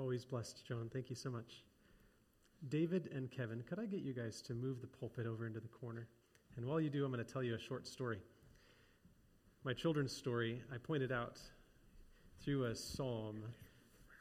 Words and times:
Always 0.00 0.24
blessed, 0.24 0.66
John. 0.66 0.88
Thank 0.90 1.10
you 1.10 1.14
so 1.14 1.30
much. 1.30 1.62
David 2.70 3.10
and 3.14 3.30
Kevin, 3.30 3.62
could 3.68 3.78
I 3.78 3.84
get 3.84 4.00
you 4.00 4.14
guys 4.14 4.40
to 4.42 4.54
move 4.54 4.80
the 4.80 4.86
pulpit 4.86 5.26
over 5.26 5.46
into 5.46 5.60
the 5.60 5.68
corner? 5.68 6.08
And 6.56 6.64
while 6.64 6.80
you 6.80 6.88
do, 6.88 7.04
I'm 7.04 7.12
going 7.12 7.22
to 7.22 7.30
tell 7.30 7.42
you 7.42 7.54
a 7.54 7.58
short 7.58 7.86
story. 7.86 8.18
My 9.62 9.74
children's 9.74 10.16
story, 10.16 10.62
I 10.72 10.78
pointed 10.78 11.12
out 11.12 11.38
through 12.42 12.64
a 12.64 12.74
psalm 12.74 13.42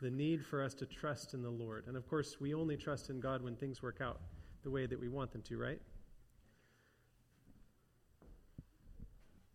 the 0.02 0.10
need 0.10 0.46
for 0.46 0.62
us 0.62 0.74
to 0.76 0.86
trust 0.86 1.34
in 1.34 1.42
the 1.42 1.50
Lord. 1.50 1.86
And 1.88 1.96
of 1.96 2.10
course, 2.10 2.42
we 2.42 2.54
only 2.54 2.76
trust 2.76 3.10
in 3.10 3.22
God 3.22 3.42
when 3.42 3.56
things 3.56 3.82
work 3.82 4.02
out 4.02 4.20
the 4.64 4.70
way 4.70 4.86
that 4.86 5.00
we 5.00 5.08
want 5.08 5.32
them 5.32 5.44
to, 5.44 5.58
right? 5.58 5.80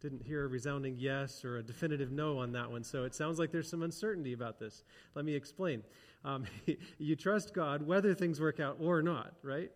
Didn't 0.05 0.23
hear 0.23 0.45
a 0.45 0.49
resounding 0.49 0.97
yes 0.99 1.47
or 1.47 1.57
a 1.57 1.63
definitive 1.63 2.13
no 2.13 2.37
on 2.37 2.53
that 2.53 2.71
one, 2.71 2.85
so 2.85 3.05
it 3.05 3.15
sounds 3.15 3.39
like 3.39 3.51
there's 3.51 3.71
some 3.71 3.83
uncertainty 3.83 4.35
about 4.35 4.59
this. 4.59 4.85
Let 5.15 5.25
me 5.25 5.33
explain. 5.33 5.83
Um, 6.27 6.45
you 6.99 7.17
trust 7.17 7.55
God 7.55 7.81
whether 7.87 8.13
things 8.13 8.39
work 8.39 8.61
out 8.61 8.77
or 8.79 9.01
not, 9.01 9.33
right? 9.43 9.71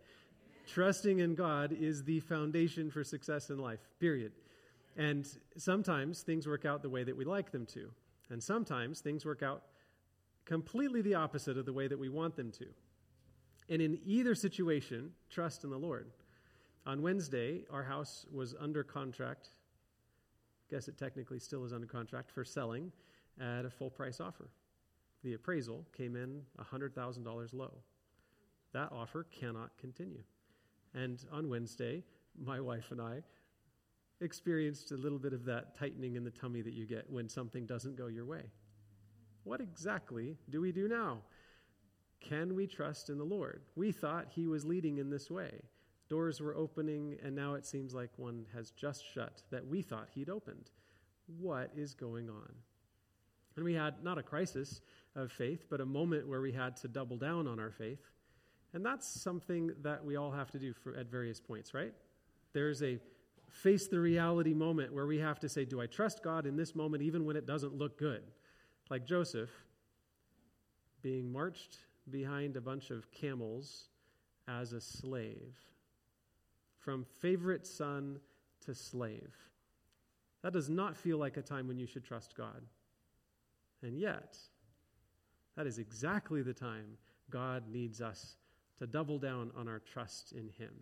Trusting 0.67 1.21
in 1.21 1.35
God 1.35 1.73
is 1.73 2.05
the 2.05 2.21
foundation 2.21 2.91
for 2.91 3.03
success 3.03 3.49
in 3.49 3.57
life, 3.57 3.81
period. 4.01 4.33
And 4.99 5.27
sometimes 5.57 6.21
things 6.21 6.47
work 6.47 6.67
out 6.67 6.83
the 6.83 6.91
way 6.91 7.05
that 7.05 7.17
we 7.17 7.25
like 7.25 7.51
them 7.51 7.65
to, 7.73 7.89
and 8.29 8.43
sometimes 8.43 9.01
things 9.01 9.25
work 9.25 9.43
out 9.43 9.63
completely 10.45 11.01
the 11.01 11.15
opposite 11.15 11.57
of 11.57 11.65
the 11.65 11.73
way 11.73 11.89
that 11.89 11.99
we 11.99 12.11
want 12.11 12.37
them 12.37 12.53
to. 12.53 12.67
And 13.71 13.81
in 13.81 13.99
either 14.05 14.35
situation, 14.35 15.13
trust 15.31 15.65
in 15.65 15.71
the 15.71 15.79
Lord. 15.79 16.11
On 16.85 17.01
Wednesday, 17.01 17.65
our 17.71 17.85
house 17.85 18.27
was 18.31 18.55
under 18.61 18.85
contract 18.85 19.53
guess 20.71 20.89
it 20.89 20.99
technically 20.99 21.39
still 21.39 21.65
is 21.65 21.73
under 21.73 21.87
contract 21.87 22.31
for 22.31 22.45
selling 22.45 22.93
at 23.41 23.65
a 23.65 23.71
full 23.71 23.91
price 23.91 24.21
offer. 24.21 24.51
The 25.25 25.35
appraisal 25.35 25.85
came 25.97 26.17
in 26.17 26.43
$100,000 26.61 27.55
low. 27.55 27.75
That 28.73 28.93
offer 28.93 29.27
cannot 29.31 29.71
continue. 29.79 30.23
And 30.95 31.25
on 31.33 31.49
Wednesday, 31.49 32.05
my 32.39 32.61
wife 32.61 32.91
and 32.91 33.01
I 33.01 33.23
experienced 34.21 34.91
a 34.91 34.97
little 34.97 35.19
bit 35.19 35.33
of 35.33 35.45
that 35.45 35.77
tightening 35.77 36.17
in 36.17 36.25
the 36.25 36.31
tummy 36.31 36.61
that 36.63 36.75
you 36.75 36.87
get 36.87 37.09
when 37.11 37.29
something 37.29 37.67
doesn't 37.67 37.97
go 37.97 38.07
your 38.09 38.25
way. 38.25 38.51
What 39.45 39.61
exactly 39.61 40.37
do 40.51 40.61
we 40.61 40.73
do 40.73 40.89
now? 40.89 41.19
Can 42.21 42.55
we 42.55 42.67
trust 42.67 43.11
in 43.11 43.19
the 43.19 43.25
Lord? 43.25 43.63
We 43.77 43.93
thought 43.93 44.27
He 44.29 44.47
was 44.47 44.65
leading 44.65 44.99
in 44.99 45.09
this 45.09 45.31
way. 45.31 45.63
Doors 46.09 46.41
were 46.41 46.57
opening, 46.57 47.17
and 47.23 47.35
now 47.35 47.55
it 47.55 47.67
seems 47.67 47.95
like 47.95 48.11
one 48.17 48.47
has 48.55 48.71
just 48.71 49.05
shut 49.13 49.43
that 49.51 49.67
we 49.67 49.83
thought 49.83 50.09
he'd 50.15 50.31
opened. 50.31 50.71
What 51.39 51.71
is 51.77 51.95
going 51.95 52.31
on? 52.31 52.55
And 53.57 53.65
we 53.65 53.75
had 53.75 54.03
not 54.03 54.19
a 54.19 54.23
crisis 54.23 54.81
of 55.15 55.31
faith, 55.31 55.67
but 55.69 55.81
a 55.81 55.87
moment 55.87 56.27
where 56.27 56.41
we 56.41 56.53
had 56.53 56.77
to 56.77 56.89
double 56.89 57.17
down 57.17 57.47
on 57.47 57.59
our 57.59 57.71
faith. 57.71 58.01
And 58.73 58.85
that's 58.85 59.07
something 59.07 59.73
that 59.83 60.05
we 60.05 60.17
all 60.17 60.31
have 60.31 60.51
to 60.53 60.59
do 60.59 60.73
for, 60.73 60.95
at 60.95 61.11
various 61.11 61.41
points, 61.41 61.75
right? 61.75 61.93
There's 62.53 62.83
a 62.83 62.99
face 63.51 63.89
the 63.89 64.01
reality 64.01 64.55
moment 64.55 64.93
where 64.93 65.07
we 65.07 65.19
have 65.19 65.41
to 65.41 65.49
say, 65.49 65.65
Do 65.65 65.81
I 65.81 65.87
trust 65.87 66.23
God 66.23 66.47
in 66.47 66.57
this 66.57 66.75
moment, 66.75 67.03
even 67.03 67.25
when 67.25 67.37
it 67.37 67.47
doesn't 67.47 67.75
look 67.75 67.99
good? 67.99 68.23
Like 68.91 69.07
Joseph 69.07 69.51
being 71.03 71.31
marched 71.31 71.79
behind 72.11 72.57
a 72.57 72.61
bunch 72.61 72.91
of 72.91 73.11
camels 73.11 73.89
as 74.47 74.73
a 74.73 74.81
slave 74.81 75.57
from 76.89 77.05
favorite 77.21 77.67
son 77.67 78.19
to 78.65 78.75
slave. 78.75 79.37
That 80.43 80.55
does 80.55 80.71
not 80.71 80.97
feel 80.97 81.19
like 81.19 81.37
a 81.37 81.43
time 81.43 81.69
when 81.69 81.79
you 81.79 81.87
should 81.87 82.03
trust 82.03 82.35
God. 82.35 82.63
And 83.83 84.01
yet, 84.01 84.39
that 85.55 85.67
is 85.67 85.79
exactly 85.79 86.41
the 86.41 86.55
time 86.55 86.97
God 87.29 87.65
needs 87.71 88.01
us 88.01 88.37
to 88.79 88.87
double 88.87 89.19
down 89.19 89.51
on 89.55 89.69
our 89.69 89.81
trust 89.81 90.33
in 90.33 90.49
Him. 90.49 90.73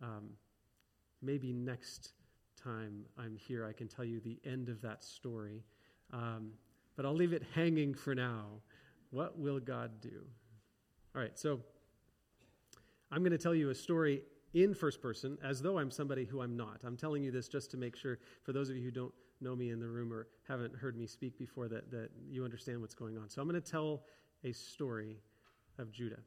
Um, 0.00 0.30
maybe 1.20 1.52
next 1.52 2.12
time 2.54 3.04
I'm 3.18 3.34
here, 3.34 3.66
I 3.66 3.72
can 3.72 3.88
tell 3.88 4.04
you 4.04 4.20
the 4.20 4.38
end 4.48 4.68
of 4.68 4.80
that 4.82 5.02
story. 5.02 5.64
Um, 6.12 6.52
but 6.94 7.04
I'll 7.04 7.12
leave 7.12 7.32
it 7.32 7.42
hanging 7.56 7.92
for 7.92 8.14
now. 8.14 8.44
What 9.10 9.36
will 9.36 9.58
God 9.58 10.00
do? 10.00 10.22
All 11.16 11.20
right, 11.20 11.36
so 11.36 11.58
I'm 13.10 13.22
going 13.22 13.32
to 13.32 13.36
tell 13.36 13.52
you 13.52 13.70
a 13.70 13.74
story 13.74 14.22
in 14.54 14.74
first 14.74 15.00
person 15.00 15.38
as 15.42 15.60
though 15.60 15.78
I'm 15.78 15.90
somebody 15.90 16.24
who 16.24 16.40
I'm 16.40 16.56
not. 16.56 16.80
I'm 16.84 16.96
telling 16.96 17.22
you 17.22 17.30
this 17.30 17.48
just 17.48 17.70
to 17.72 17.76
make 17.76 17.96
sure, 17.96 18.18
for 18.42 18.52
those 18.52 18.70
of 18.70 18.76
you 18.76 18.84
who 18.84 18.90
don't 18.90 19.12
know 19.40 19.54
me 19.54 19.70
in 19.70 19.78
the 19.78 19.86
room 19.86 20.12
or 20.12 20.26
haven't 20.48 20.74
heard 20.74 20.96
me 20.96 21.06
speak 21.06 21.38
before, 21.38 21.68
that, 21.68 21.90
that 21.90 22.10
you 22.28 22.44
understand 22.44 22.80
what's 22.80 22.94
going 22.94 23.18
on. 23.18 23.28
So 23.28 23.40
I'm 23.40 23.48
going 23.48 23.60
to 23.60 23.70
tell 23.70 24.02
a 24.44 24.52
story 24.52 25.18
of 25.78 25.92
Judah. 25.92 26.20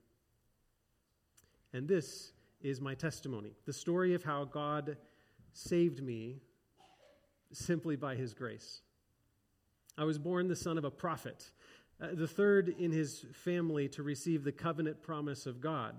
And 1.74 1.88
this 1.88 2.34
is 2.62 2.80
my 2.80 2.94
testimony 2.94 3.54
the 3.66 3.74
story 3.74 4.14
of 4.14 4.24
how 4.24 4.46
God 4.46 4.98
saved 5.54 6.02
me 6.02 6.42
simply 7.52 7.96
by 7.96 8.16
his 8.16 8.34
grace. 8.34 8.82
I 9.98 10.04
was 10.06 10.18
born 10.18 10.48
the 10.48 10.56
son 10.56 10.78
of 10.78 10.86
a 10.86 10.92
prophet, 10.92 11.52
uh, 12.02 12.08
the 12.14 12.28
third 12.28 12.70
in 12.80 12.92
his 12.92 13.26
family 13.34 13.90
to 13.90 14.04
receive 14.04 14.44
the 14.44 14.52
covenant 14.52 15.02
promise 15.02 15.46
of 15.46 15.60
God. 15.60 15.96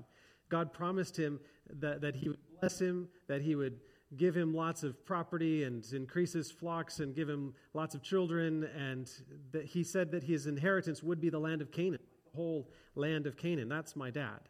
God 0.49 0.73
promised 0.73 1.17
him 1.17 1.41
that, 1.71 2.01
that 2.01 2.17
he 2.17 2.29
would 2.29 2.39
bless 2.61 2.81
him, 2.81 3.09
that 3.29 3.43
he 3.43 3.55
would 3.55 3.81
give 4.17 4.37
him 4.37 4.55
lots 4.55 4.83
of 4.83 5.05
property 5.07 5.65
and 5.65 5.85
increase 5.93 6.33
his 6.33 6.51
flocks 6.51 7.01
and 7.01 7.15
give 7.15 7.29
him 7.29 7.55
lots 7.73 7.95
of 7.95 8.03
children. 8.03 8.65
And 8.77 9.11
that 9.53 9.65
he 9.65 9.83
said 9.83 10.11
that 10.13 10.23
his 10.23 10.47
inheritance 10.47 11.03
would 11.03 11.21
be 11.21 11.31
the 11.31 11.39
land 11.39 11.63
of 11.63 11.71
Canaan, 11.73 12.01
the 12.31 12.37
whole 12.37 12.71
land 12.95 13.27
of 13.27 13.37
Canaan. 13.37 13.69
That's 13.69 13.97
my 13.97 14.11
dad. 14.11 14.41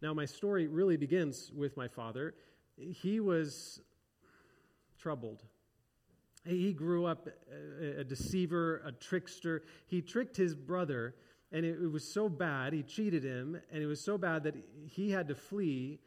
Now, 0.00 0.12
my 0.14 0.24
story 0.24 0.66
really 0.66 0.96
begins 0.96 1.52
with 1.54 1.76
my 1.76 1.88
father. 1.88 2.34
He 2.76 3.20
was 3.20 3.80
troubled. 4.98 5.44
He 6.44 6.72
grew 6.72 7.06
up 7.06 7.28
a 7.98 8.02
deceiver, 8.02 8.82
a 8.84 8.90
trickster. 8.90 9.62
He 9.86 10.02
tricked 10.02 10.36
his 10.36 10.56
brother 10.56 11.14
and 11.52 11.66
it, 11.66 11.90
was 11.90 12.02
so 12.02 12.28
bad, 12.28 12.72
he 12.72 12.82
cheated 12.82 13.22
him, 13.22 13.60
and 13.70 13.82
it 13.82 13.86
was 13.86 14.00
so 14.00 14.16
bad 14.16 14.42
that 14.44 14.54
he 14.86 15.10
had 15.10 15.28
to 15.28 15.34
flee 15.34 16.00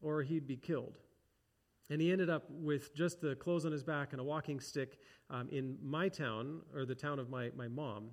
or 0.00 0.22
he'd 0.22 0.46
be 0.46 0.56
killed. 0.56 0.98
And 1.90 2.00
he 2.00 2.10
ended 2.10 2.30
up 2.30 2.44
with 2.48 2.94
just 2.94 3.20
the 3.20 3.34
clothes 3.34 3.66
on 3.66 3.72
his 3.72 3.82
back 3.82 4.12
and 4.12 4.20
a 4.20 4.24
walking 4.24 4.58
stick 4.58 4.98
um, 5.28 5.48
in 5.50 5.76
my 5.82 6.08
town, 6.08 6.62
or 6.74 6.86
the 6.86 6.94
town 6.94 7.18
of 7.18 7.28
my, 7.28 7.50
my 7.54 7.68
mom. 7.68 8.10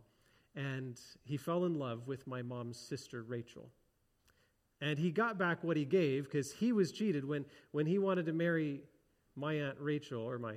And 0.55 1.00
he 1.23 1.38
fell 1.38 1.66
in 1.66 1.75
love 1.75 2.07
with 2.07 2.28
my 2.28 2.41
mom's 2.41 2.78
sister, 2.78 3.23
Rachel. 3.23 3.69
And 4.81 4.99
he 4.99 5.09
got 5.09 5.38
back 5.38 5.63
what 5.63 5.78
he 5.78 5.85
gave 5.85 6.25
because 6.25 6.51
he 6.51 6.73
was 6.73 6.91
cheated 6.91 7.23
when, 7.23 7.45
when 7.72 7.85
he 7.85 7.97
wanted 7.97 8.25
to 8.25 8.34
marry 8.34 8.81
my 9.35 9.53
Aunt 9.53 9.78
Rachel, 9.79 10.22
or 10.22 10.38
my 10.38 10.55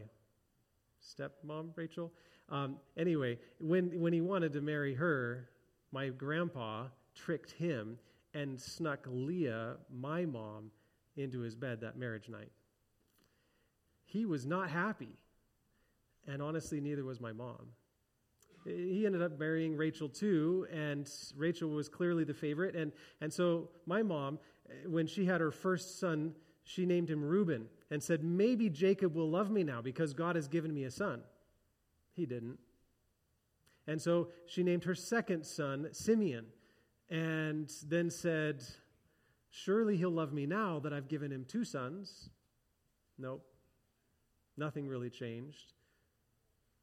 stepmom, 1.02 1.76
Rachel. 1.76 2.10
Um, 2.48 2.76
anyway, 2.96 3.38
when, 3.58 4.00
when 4.00 4.12
he 4.12 4.22
wanted 4.22 4.54
to 4.54 4.60
marry 4.60 4.94
her, 4.94 5.49
my 5.92 6.08
grandpa 6.08 6.86
tricked 7.14 7.52
him 7.52 7.98
and 8.34 8.60
snuck 8.60 9.06
Leah, 9.06 9.76
my 9.92 10.24
mom, 10.24 10.70
into 11.16 11.40
his 11.40 11.54
bed 11.54 11.80
that 11.80 11.96
marriage 11.96 12.28
night. 12.28 12.52
He 14.04 14.24
was 14.24 14.46
not 14.46 14.70
happy. 14.70 15.16
And 16.26 16.42
honestly, 16.42 16.80
neither 16.80 17.04
was 17.04 17.20
my 17.20 17.32
mom. 17.32 17.66
He 18.64 19.06
ended 19.06 19.22
up 19.22 19.38
marrying 19.38 19.76
Rachel 19.76 20.08
too, 20.08 20.66
and 20.70 21.10
Rachel 21.36 21.70
was 21.70 21.88
clearly 21.88 22.24
the 22.24 22.34
favorite. 22.34 22.76
And, 22.76 22.92
and 23.20 23.32
so 23.32 23.70
my 23.86 24.02
mom, 24.02 24.38
when 24.86 25.06
she 25.06 25.24
had 25.24 25.40
her 25.40 25.50
first 25.50 25.98
son, 25.98 26.34
she 26.62 26.84
named 26.84 27.08
him 27.08 27.24
Reuben 27.24 27.66
and 27.90 28.02
said, 28.02 28.22
Maybe 28.22 28.68
Jacob 28.68 29.14
will 29.14 29.30
love 29.30 29.50
me 29.50 29.64
now 29.64 29.80
because 29.80 30.12
God 30.12 30.36
has 30.36 30.46
given 30.46 30.74
me 30.74 30.84
a 30.84 30.90
son. 30.90 31.22
He 32.12 32.26
didn't. 32.26 32.58
And 33.90 34.00
so 34.00 34.28
she 34.46 34.62
named 34.62 34.84
her 34.84 34.94
second 34.94 35.44
son 35.44 35.88
Simeon 35.90 36.46
and 37.10 37.68
then 37.88 38.08
said, 38.08 38.62
Surely 39.50 39.96
he'll 39.96 40.12
love 40.12 40.32
me 40.32 40.46
now 40.46 40.78
that 40.78 40.92
I've 40.92 41.08
given 41.08 41.32
him 41.32 41.44
two 41.44 41.64
sons. 41.64 42.30
Nope. 43.18 43.44
Nothing 44.56 44.86
really 44.86 45.10
changed. 45.10 45.72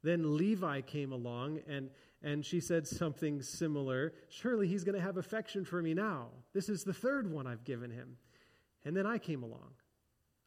Then 0.03 0.35
Levi 0.35 0.81
came 0.81 1.13
along 1.13 1.61
and, 1.65 1.91
and 2.21 2.45
she 2.45 2.59
said 2.59 2.85
something 2.85 3.41
similar. 3.41 4.11
Surely 4.27 4.67
he's 4.67 4.83
going 4.83 4.95
to 4.95 5.01
have 5.01 5.15
affection 5.15 5.63
for 5.63 5.81
me 5.81 5.93
now. 5.93 6.27
This 6.53 6.67
is 6.67 6.83
the 6.83 6.93
third 6.93 7.31
one 7.31 7.47
I've 7.47 7.63
given 7.63 7.89
him. 7.89 8.17
And 8.83 8.97
then 8.97 9.05
I 9.05 9.17
came 9.17 9.43
along. 9.43 9.71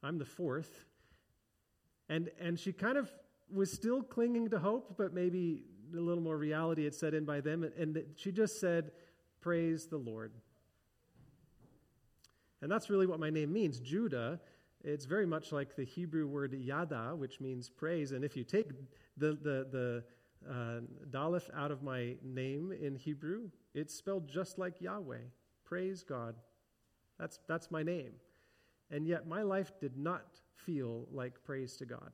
I'm 0.02 0.18
the 0.18 0.26
fourth. 0.26 0.84
And, 2.10 2.28
and 2.38 2.60
she 2.60 2.74
kind 2.74 2.98
of 2.98 3.10
was 3.50 3.72
still 3.72 4.02
clinging 4.02 4.50
to 4.50 4.58
hope, 4.58 4.96
but 4.98 5.14
maybe 5.14 5.62
a 5.96 6.00
little 6.00 6.22
more 6.22 6.36
reality 6.36 6.84
had 6.84 6.94
set 6.94 7.14
in 7.14 7.24
by 7.24 7.40
them. 7.40 7.70
And 7.78 8.02
she 8.16 8.32
just 8.32 8.60
said, 8.60 8.92
Praise 9.40 9.86
the 9.86 9.98
Lord. 9.98 10.32
And 12.62 12.70
that's 12.70 12.90
really 12.90 13.06
what 13.06 13.20
my 13.20 13.30
name 13.30 13.52
means. 13.52 13.80
Judah, 13.80 14.40
it's 14.84 15.06
very 15.06 15.26
much 15.26 15.52
like 15.52 15.76
the 15.76 15.84
Hebrew 15.84 16.26
word 16.26 16.52
yada, 16.52 17.14
which 17.16 17.40
means 17.40 17.68
praise. 17.68 18.12
And 18.12 18.24
if 18.24 18.36
you 18.36 18.44
take 18.44 18.68
the, 19.16 19.32
the, 19.32 19.66
the 19.70 20.04
Uh, 20.48 20.80
out 21.54 21.70
of 21.70 21.82
my 21.82 22.16
name 22.22 22.72
in 22.72 22.96
Hebrew, 22.96 23.50
it's 23.74 23.94
spelled 23.94 24.26
just 24.26 24.58
like 24.58 24.80
Yahweh. 24.80 25.26
Praise 25.64 26.02
God. 26.02 26.34
That's, 27.18 27.38
that's 27.46 27.70
my 27.70 27.82
name. 27.82 28.12
And 28.90 29.06
yet 29.06 29.26
my 29.26 29.42
life 29.42 29.70
did 29.80 29.98
not 29.98 30.40
feel 30.54 31.06
like 31.12 31.44
praise 31.44 31.76
to 31.76 31.84
God. 31.84 32.10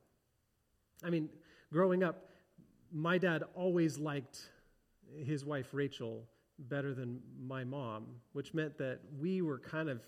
I 1.05 1.11
mean, 1.11 1.28
growing 1.70 2.02
up, 2.02 2.17
my 2.92 3.18
dad 3.18 3.42
always 3.54 3.98
liked 3.98 4.50
his 5.24 5.44
wife 5.44 5.68
Rachel 5.72 6.24
better 6.58 6.94
than 6.94 7.20
my 7.38 7.64
mom, 7.64 8.06
which 8.32 8.54
meant 8.54 8.78
that 8.78 9.00
we 9.18 9.42
were 9.42 9.58
kind 9.58 9.88
of 9.88 10.00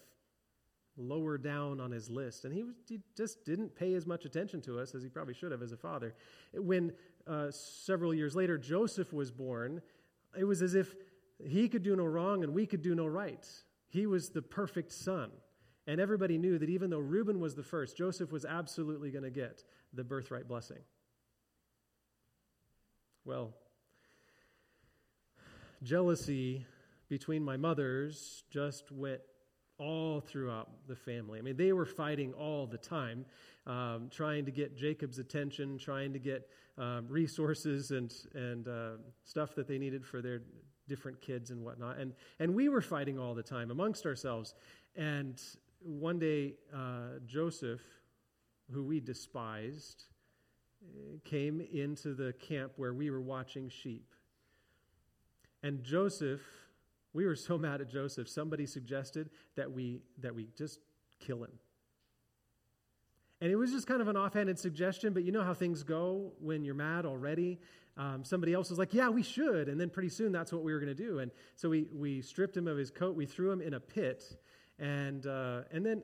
lower 0.96 1.38
down 1.38 1.80
on 1.80 1.90
his 1.90 2.10
list. 2.10 2.44
And 2.44 2.52
he, 2.52 2.62
was, 2.62 2.74
he 2.88 3.00
just 3.16 3.44
didn't 3.44 3.74
pay 3.74 3.94
as 3.94 4.06
much 4.06 4.24
attention 4.24 4.60
to 4.62 4.78
us 4.80 4.94
as 4.94 5.02
he 5.02 5.08
probably 5.08 5.34
should 5.34 5.52
have 5.52 5.62
as 5.62 5.72
a 5.72 5.76
father. 5.76 6.14
When 6.54 6.92
uh, 7.26 7.50
several 7.50 8.12
years 8.12 8.34
later 8.34 8.58
Joseph 8.58 9.12
was 9.12 9.30
born, 9.30 9.80
it 10.36 10.44
was 10.44 10.62
as 10.62 10.74
if 10.74 10.94
he 11.46 11.68
could 11.68 11.82
do 11.82 11.94
no 11.94 12.04
wrong 12.04 12.42
and 12.42 12.52
we 12.52 12.66
could 12.66 12.82
do 12.82 12.94
no 12.94 13.06
right. 13.06 13.46
He 13.88 14.06
was 14.06 14.30
the 14.30 14.42
perfect 14.42 14.92
son. 14.92 15.30
And 15.86 16.00
everybody 16.00 16.36
knew 16.36 16.58
that 16.58 16.68
even 16.68 16.90
though 16.90 16.98
Reuben 16.98 17.40
was 17.40 17.54
the 17.54 17.62
first, 17.62 17.96
Joseph 17.96 18.30
was 18.30 18.44
absolutely 18.44 19.10
going 19.10 19.24
to 19.24 19.30
get 19.30 19.64
the 19.94 20.04
birthright 20.04 20.46
blessing. 20.46 20.78
Well, 23.28 23.52
jealousy 25.82 26.64
between 27.10 27.44
my 27.44 27.58
mothers 27.58 28.44
just 28.48 28.90
went 28.90 29.20
all 29.76 30.22
throughout 30.22 30.70
the 30.86 30.96
family. 30.96 31.38
I 31.38 31.42
mean, 31.42 31.58
they 31.58 31.74
were 31.74 31.84
fighting 31.84 32.32
all 32.32 32.66
the 32.66 32.78
time, 32.78 33.26
um, 33.66 34.08
trying 34.10 34.46
to 34.46 34.50
get 34.50 34.78
Jacob's 34.78 35.18
attention, 35.18 35.76
trying 35.76 36.14
to 36.14 36.18
get 36.18 36.48
um, 36.78 37.04
resources 37.06 37.90
and, 37.90 38.14
and 38.32 38.66
uh, 38.66 38.92
stuff 39.24 39.54
that 39.56 39.68
they 39.68 39.76
needed 39.76 40.06
for 40.06 40.22
their 40.22 40.40
different 40.88 41.20
kids 41.20 41.50
and 41.50 41.62
whatnot. 41.62 41.98
And, 41.98 42.14
and 42.38 42.54
we 42.54 42.70
were 42.70 42.80
fighting 42.80 43.18
all 43.18 43.34
the 43.34 43.42
time 43.42 43.70
amongst 43.70 44.06
ourselves. 44.06 44.54
And 44.96 45.38
one 45.80 46.18
day, 46.18 46.54
uh, 46.74 47.18
Joseph, 47.26 47.82
who 48.72 48.82
we 48.82 49.00
despised, 49.00 50.04
came 51.24 51.60
into 51.60 52.14
the 52.14 52.32
camp 52.34 52.72
where 52.76 52.94
we 52.94 53.10
were 53.10 53.20
watching 53.20 53.68
sheep. 53.68 54.14
And 55.62 55.82
Joseph, 55.82 56.40
we 57.12 57.26
were 57.26 57.36
so 57.36 57.58
mad 57.58 57.80
at 57.80 57.88
Joseph, 57.88 58.28
somebody 58.28 58.66
suggested 58.66 59.30
that 59.56 59.70
we, 59.70 60.00
that 60.20 60.34
we 60.34 60.48
just 60.56 60.80
kill 61.20 61.42
him. 61.42 61.52
And 63.40 63.52
it 63.52 63.56
was 63.56 63.70
just 63.70 63.86
kind 63.86 64.00
of 64.00 64.08
an 64.08 64.16
offhanded 64.16 64.58
suggestion, 64.58 65.12
but 65.12 65.22
you 65.22 65.30
know 65.30 65.44
how 65.44 65.54
things 65.54 65.84
go 65.84 66.32
when 66.40 66.64
you're 66.64 66.74
mad 66.74 67.06
already. 67.06 67.60
Um, 67.96 68.24
somebody 68.24 68.52
else 68.52 68.70
was 68.70 68.78
like, 68.78 68.92
Yeah, 68.92 69.10
we 69.10 69.22
should. 69.22 69.68
And 69.68 69.80
then 69.80 69.90
pretty 69.90 70.08
soon 70.08 70.32
that's 70.32 70.52
what 70.52 70.64
we 70.64 70.72
were 70.72 70.80
going 70.80 70.94
to 70.94 71.02
do. 71.02 71.20
And 71.20 71.30
so 71.54 71.68
we, 71.68 71.86
we 71.92 72.20
stripped 72.20 72.56
him 72.56 72.66
of 72.66 72.76
his 72.76 72.90
coat, 72.90 73.16
we 73.16 73.26
threw 73.26 73.52
him 73.52 73.60
in 73.60 73.74
a 73.74 73.80
pit. 73.80 74.24
And, 74.80 75.26
uh, 75.26 75.62
and 75.72 75.84
then, 75.84 76.02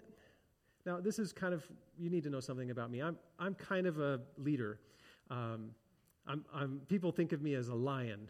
now 0.86 1.00
this 1.00 1.18
is 1.18 1.32
kind 1.32 1.54
of, 1.54 1.64
you 1.98 2.10
need 2.10 2.24
to 2.24 2.30
know 2.30 2.40
something 2.40 2.70
about 2.70 2.90
me. 2.90 3.00
I'm, 3.00 3.16
I'm 3.38 3.54
kind 3.54 3.86
of 3.86 3.98
a 4.00 4.20
leader. 4.38 4.78
Um, 5.30 5.70
I'm, 6.26 6.44
I'm, 6.54 6.80
people 6.88 7.12
think 7.12 7.32
of 7.32 7.42
me 7.42 7.54
as 7.54 7.68
a 7.68 7.74
lion. 7.74 8.28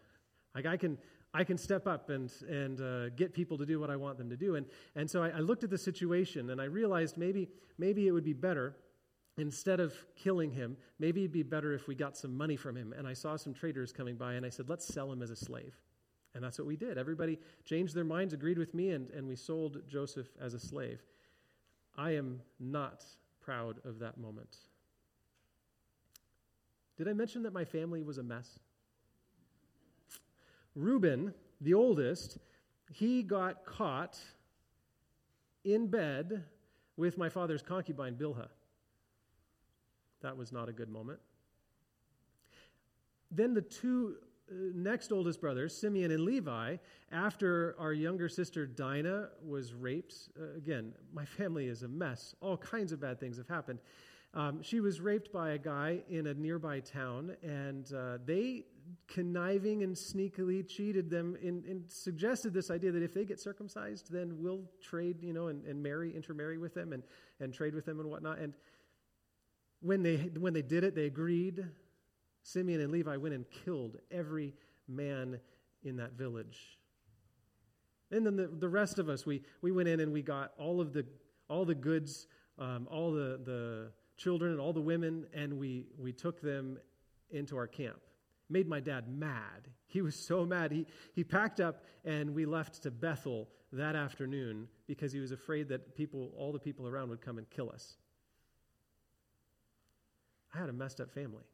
Like 0.54 0.66
I 0.66 0.76
can, 0.76 0.98
I 1.32 1.42
can 1.42 1.58
step 1.58 1.86
up 1.86 2.10
and, 2.10 2.32
and 2.48 2.80
uh, 2.80 3.08
get 3.10 3.32
people 3.32 3.58
to 3.58 3.66
do 3.66 3.80
what 3.80 3.90
I 3.90 3.96
want 3.96 4.18
them 4.18 4.30
to 4.30 4.36
do. 4.36 4.54
And, 4.54 4.66
and 4.94 5.10
so 5.10 5.22
I, 5.22 5.30
I, 5.30 5.38
looked 5.38 5.64
at 5.64 5.70
the 5.70 5.78
situation 5.78 6.50
and 6.50 6.60
I 6.60 6.64
realized 6.64 7.16
maybe, 7.16 7.48
maybe 7.76 8.06
it 8.06 8.12
would 8.12 8.24
be 8.24 8.32
better, 8.32 8.76
instead 9.36 9.80
of 9.80 9.92
killing 10.14 10.52
him, 10.52 10.76
maybe 11.00 11.22
it'd 11.22 11.32
be 11.32 11.42
better 11.42 11.72
if 11.72 11.88
we 11.88 11.96
got 11.96 12.16
some 12.16 12.36
money 12.36 12.54
from 12.56 12.76
him. 12.76 12.94
And 12.96 13.06
I 13.06 13.14
saw 13.14 13.34
some 13.34 13.52
traders 13.52 13.92
coming 13.92 14.14
by 14.14 14.34
and 14.34 14.46
I 14.46 14.48
said, 14.48 14.68
let's 14.68 14.86
sell 14.86 15.10
him 15.10 15.22
as 15.22 15.30
a 15.30 15.36
slave. 15.36 15.74
And 16.34 16.42
that's 16.42 16.58
what 16.58 16.68
we 16.68 16.76
did. 16.76 16.98
Everybody 16.98 17.38
changed 17.64 17.94
their 17.94 18.04
minds, 18.04 18.32
agreed 18.32 18.58
with 18.58 18.74
me, 18.74 18.90
and, 18.90 19.10
and 19.10 19.26
we 19.26 19.36
sold 19.36 19.82
Joseph 19.88 20.28
as 20.40 20.54
a 20.54 20.58
slave. 20.58 21.00
I 21.96 22.12
am 22.12 22.40
not 22.58 23.04
proud 23.40 23.76
of 23.84 23.98
that 24.00 24.18
moment. 24.18 24.56
Did 26.96 27.08
I 27.08 27.12
mention 27.12 27.42
that 27.42 27.52
my 27.52 27.64
family 27.64 28.02
was 28.02 28.18
a 28.18 28.22
mess? 28.22 28.58
Reuben, 30.74 31.32
the 31.60 31.74
oldest, 31.74 32.38
he 32.92 33.22
got 33.22 33.64
caught 33.64 34.18
in 35.64 35.86
bed 35.86 36.44
with 36.96 37.18
my 37.18 37.28
father's 37.28 37.62
concubine, 37.62 38.14
Bilhah. 38.14 38.48
That 40.20 40.36
was 40.36 40.52
not 40.52 40.68
a 40.68 40.72
good 40.72 40.88
moment. 40.88 41.20
Then 43.30 43.54
the 43.54 43.62
two 43.62 44.16
next 44.50 45.12
oldest 45.12 45.40
brothers, 45.40 45.76
Simeon 45.76 46.10
and 46.10 46.24
Levi, 46.24 46.76
after 47.10 47.74
our 47.78 47.92
younger 47.92 48.28
sister 48.28 48.66
Dinah 48.66 49.28
was 49.44 49.74
raped, 49.74 50.14
uh, 50.38 50.56
again, 50.56 50.92
my 51.12 51.24
family 51.24 51.66
is 51.66 51.82
a 51.82 51.88
mess. 51.88 52.34
All 52.40 52.56
kinds 52.56 52.92
of 52.92 53.00
bad 53.00 53.20
things 53.20 53.36
have 53.38 53.48
happened. 53.48 53.78
Um, 54.34 54.62
she 54.62 54.80
was 54.80 55.00
raped 55.00 55.32
by 55.32 55.50
a 55.50 55.58
guy 55.58 56.00
in 56.08 56.26
a 56.26 56.34
nearby 56.34 56.80
town, 56.80 57.36
and 57.42 57.90
uh, 57.92 58.18
they 58.24 58.64
conniving 59.06 59.82
and 59.82 59.94
sneakily 59.94 60.66
cheated 60.66 61.08
them 61.08 61.36
and, 61.42 61.64
and, 61.64 61.90
suggested 61.90 62.52
this 62.52 62.70
idea 62.70 62.92
that 62.92 63.02
if 63.02 63.14
they 63.14 63.24
get 63.24 63.40
circumcised, 63.40 64.12
then 64.12 64.34
we'll 64.38 64.62
trade, 64.82 65.22
you 65.22 65.32
know, 65.32 65.48
and, 65.48 65.64
and 65.64 65.82
marry, 65.82 66.14
intermarry 66.14 66.58
with 66.58 66.74
them 66.74 66.92
and, 66.92 67.02
and 67.40 67.54
trade 67.54 67.74
with 67.74 67.86
them 67.86 68.00
and 68.00 68.10
whatnot. 68.10 68.38
And 68.38 68.52
when 69.80 70.02
they, 70.02 70.16
when 70.38 70.52
they 70.52 70.62
did 70.62 70.84
it, 70.84 70.94
they 70.94 71.06
agreed. 71.06 71.64
Simeon 72.44 72.80
and 72.80 72.92
Levi 72.92 73.16
went 73.16 73.34
and 73.34 73.44
killed 73.50 73.96
every 74.12 74.54
man 74.86 75.40
in 75.82 75.96
that 75.96 76.12
village. 76.12 76.78
And 78.12 78.24
then 78.24 78.36
the, 78.36 78.46
the 78.46 78.68
rest 78.68 79.00
of 79.00 79.08
us, 79.08 79.26
we, 79.26 79.42
we 79.60 79.72
went 79.72 79.88
in 79.88 79.98
and 79.98 80.12
we 80.12 80.22
got 80.22 80.52
all 80.56 80.80
of 80.80 80.92
the, 80.92 81.04
all 81.48 81.64
the 81.64 81.74
goods, 81.74 82.28
um, 82.60 82.86
all 82.88 83.10
the, 83.10 83.40
the 83.44 83.90
children 84.16 84.52
and 84.52 84.60
all 84.60 84.72
the 84.72 84.80
women, 84.80 85.26
and 85.34 85.58
we, 85.58 85.86
we 85.98 86.12
took 86.12 86.40
them 86.40 86.78
into 87.30 87.56
our 87.56 87.66
camp 87.66 87.98
made 88.48 88.68
my 88.68 88.80
dad 88.80 89.08
mad. 89.08 89.68
He 89.86 90.02
was 90.02 90.14
so 90.14 90.44
mad. 90.44 90.72
He, 90.72 90.86
he 91.14 91.24
packed 91.24 91.60
up 91.60 91.84
and 92.04 92.34
we 92.34 92.46
left 92.46 92.82
to 92.82 92.90
Bethel 92.90 93.48
that 93.72 93.96
afternoon 93.96 94.68
because 94.86 95.12
he 95.12 95.20
was 95.20 95.32
afraid 95.32 95.68
that 95.68 95.96
people, 95.96 96.30
all 96.36 96.52
the 96.52 96.58
people 96.58 96.86
around 96.86 97.10
would 97.10 97.20
come 97.20 97.38
and 97.38 97.48
kill 97.50 97.70
us. 97.70 97.96
I 100.54 100.58
had 100.58 100.68
a 100.68 100.72
messed 100.72 101.00
up 101.00 101.10
family. 101.12 101.44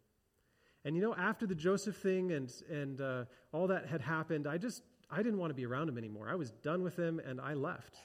And 0.84 0.96
you 0.96 1.02
know, 1.02 1.14
after 1.14 1.46
the 1.46 1.54
Joseph 1.54 1.96
thing 1.96 2.32
and, 2.32 2.52
and 2.70 3.00
uh, 3.00 3.24
all 3.52 3.66
that 3.68 3.86
had 3.86 4.00
happened, 4.00 4.46
I 4.46 4.58
just, 4.58 4.82
I 5.10 5.18
didn't 5.18 5.38
want 5.38 5.50
to 5.50 5.54
be 5.54 5.66
around 5.66 5.88
him 5.88 5.98
anymore. 5.98 6.28
I 6.28 6.34
was 6.34 6.50
done 6.50 6.82
with 6.82 6.96
him 6.96 7.20
and 7.24 7.40
I 7.40 7.54
left. 7.54 7.98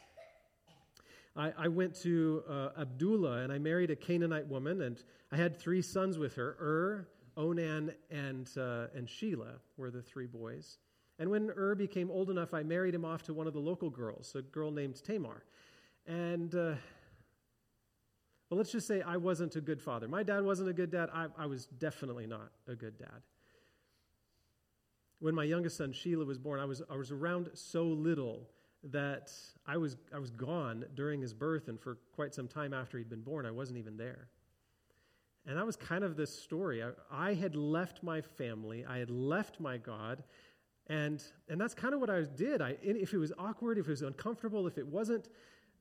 I, 1.38 1.54
I 1.58 1.68
went 1.68 1.96
to 2.02 2.44
uh, 2.50 2.70
Adullam 2.78 3.44
and 3.44 3.52
I 3.52 3.60
married 3.60 3.92
a 3.92 3.96
Canaanite 3.96 4.48
woman 4.48 4.82
and 4.82 5.02
I 5.32 5.38
had 5.38 5.58
three 5.58 5.82
sons 5.82 6.18
with 6.18 6.36
her 6.36 6.58
Ur, 6.60 7.08
Onan 7.38 7.94
and, 8.10 8.50
uh, 8.58 8.88
and 8.96 9.08
Shelah 9.08 9.60
were 9.78 9.92
the 9.92 10.02
three 10.02 10.28
boys. 10.28 10.78
And 11.18 11.30
when 11.30 11.52
Ur 11.58 11.76
became 11.76 12.12
old 12.12 12.30
enough, 12.30 12.54
I 12.54 12.64
married 12.64 12.94
him 12.94 13.06
off 13.06 13.24
to 13.24 13.34
one 13.34 13.48
of 13.48 13.54
the 13.54 13.60
local 13.60 13.90
girls, 13.90 14.36
a 14.36 14.42
girl 14.42 14.72
named 14.72 15.02
Tamar. 15.04 15.44
And, 16.08 16.54
uh, 16.54 16.76
well, 18.50 18.58
let's 18.58 18.72
just 18.72 18.88
say 18.88 19.02
I 19.02 19.18
wasn't 19.18 19.56
a 19.56 19.62
good 19.62 19.82
father. 19.82 20.08
My 20.08 20.24
dad 20.24 20.44
wasn't 20.44 20.70
a 20.70 20.74
good 20.74 20.92
dad. 20.92 21.10
I, 21.14 21.28
I 21.38 21.46
was 21.48 21.66
definitely 21.66 22.28
not 22.28 22.52
a 22.68 22.76
good 22.76 22.98
dad. 22.98 23.22
When 25.20 25.34
my 25.34 25.44
youngest 25.44 25.78
son, 25.78 25.94
Shelah, 25.94 26.26
was 26.26 26.38
born, 26.38 26.60
I 26.60 26.66
was, 26.66 26.82
I 26.90 26.96
was 26.96 27.12
around 27.12 27.50
so 27.54 27.86
little 27.86 28.48
that 28.92 29.32
I 29.66 29.78
was, 29.78 29.98
I 30.14 30.20
was 30.20 30.30
gone 30.30 30.86
during 30.94 31.22
his 31.22 31.34
birth, 31.34 31.70
and 31.70 31.80
for 31.80 31.98
quite 32.14 32.36
some 32.36 32.48
time 32.48 32.74
after 32.74 32.98
he'd 32.98 33.10
been 33.10 33.22
born, 33.22 33.46
I 33.46 33.52
wasn't 33.52 33.80
even 33.80 33.98
there. 33.98 34.28
And 35.48 35.58
that 35.58 35.66
was 35.66 35.76
kind 35.76 36.04
of 36.04 36.16
this 36.16 36.38
story. 36.38 36.84
I, 36.84 36.92
I, 37.12 37.34
had 37.34 37.56
left 37.56 38.04
my 38.04 38.22
family, 38.22 38.86
I 38.88 38.98
had 38.98 39.10
left 39.10 39.60
my 39.60 39.78
God, 39.78 40.24
and, 40.88 41.24
and 41.50 41.60
that's 41.60 41.74
kind 41.74 41.96
of 41.96 42.00
what 42.00 42.12
I 42.12 42.22
did. 42.24 42.62
I, 42.62 42.78
if 42.82 43.14
it 43.14 43.18
was 43.18 43.32
awkward, 43.40 43.80
if 43.80 43.88
it 43.88 43.92
was 43.92 44.02
uncomfortable, 44.04 44.68
if 44.68 44.78
it 44.78 44.86
wasn't 44.86 45.30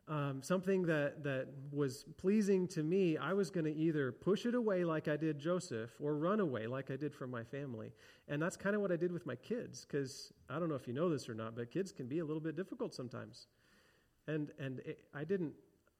um, 0.07 0.43
something 0.43 0.83
that, 0.83 1.25
that 1.25 1.49
was 1.73 2.05
pleasing 2.19 2.69
to 2.69 2.83
me, 2.83 3.17
I 3.17 3.33
was 3.33 3.51
going 3.51 3.65
to 3.65 3.75
either 3.75 4.13
push 4.13 4.45
it 4.45 4.55
away 4.55 4.85
like 4.85 5.09
I 5.09 5.17
did 5.17 5.39
Joseph 5.39 5.91
or 5.99 6.17
run 6.17 6.41
away 6.41 6.67
like 6.67 6.91
I 6.91 6.97
did 6.97 7.15
from 7.15 7.31
my 7.31 7.43
family. 7.43 7.93
And 8.29 8.41
that's 8.41 8.57
kind 8.57 8.77
of 8.77 8.83
what 8.83 8.93
I 8.93 8.97
did 8.97 9.13
with 9.13 9.25
my 9.25 9.37
kids, 9.37 9.87
because 9.87 10.33
I 10.51 10.59
don't 10.59 10.69
know 10.69 10.75
if 10.75 10.87
you 10.87 10.93
know 10.93 11.09
this 11.09 11.29
or 11.29 11.35
not, 11.35 11.57
but 11.57 11.71
kids 11.71 11.91
can 11.91 12.07
be 12.07 12.19
a 12.19 12.25
little 12.25 12.41
bit 12.41 12.55
difficult 12.55 12.95
sometimes. 12.95 13.47
And, 14.27 14.51
and 14.59 14.81
it, 14.81 15.01
I, 15.15 15.25
didn't, 15.25 15.53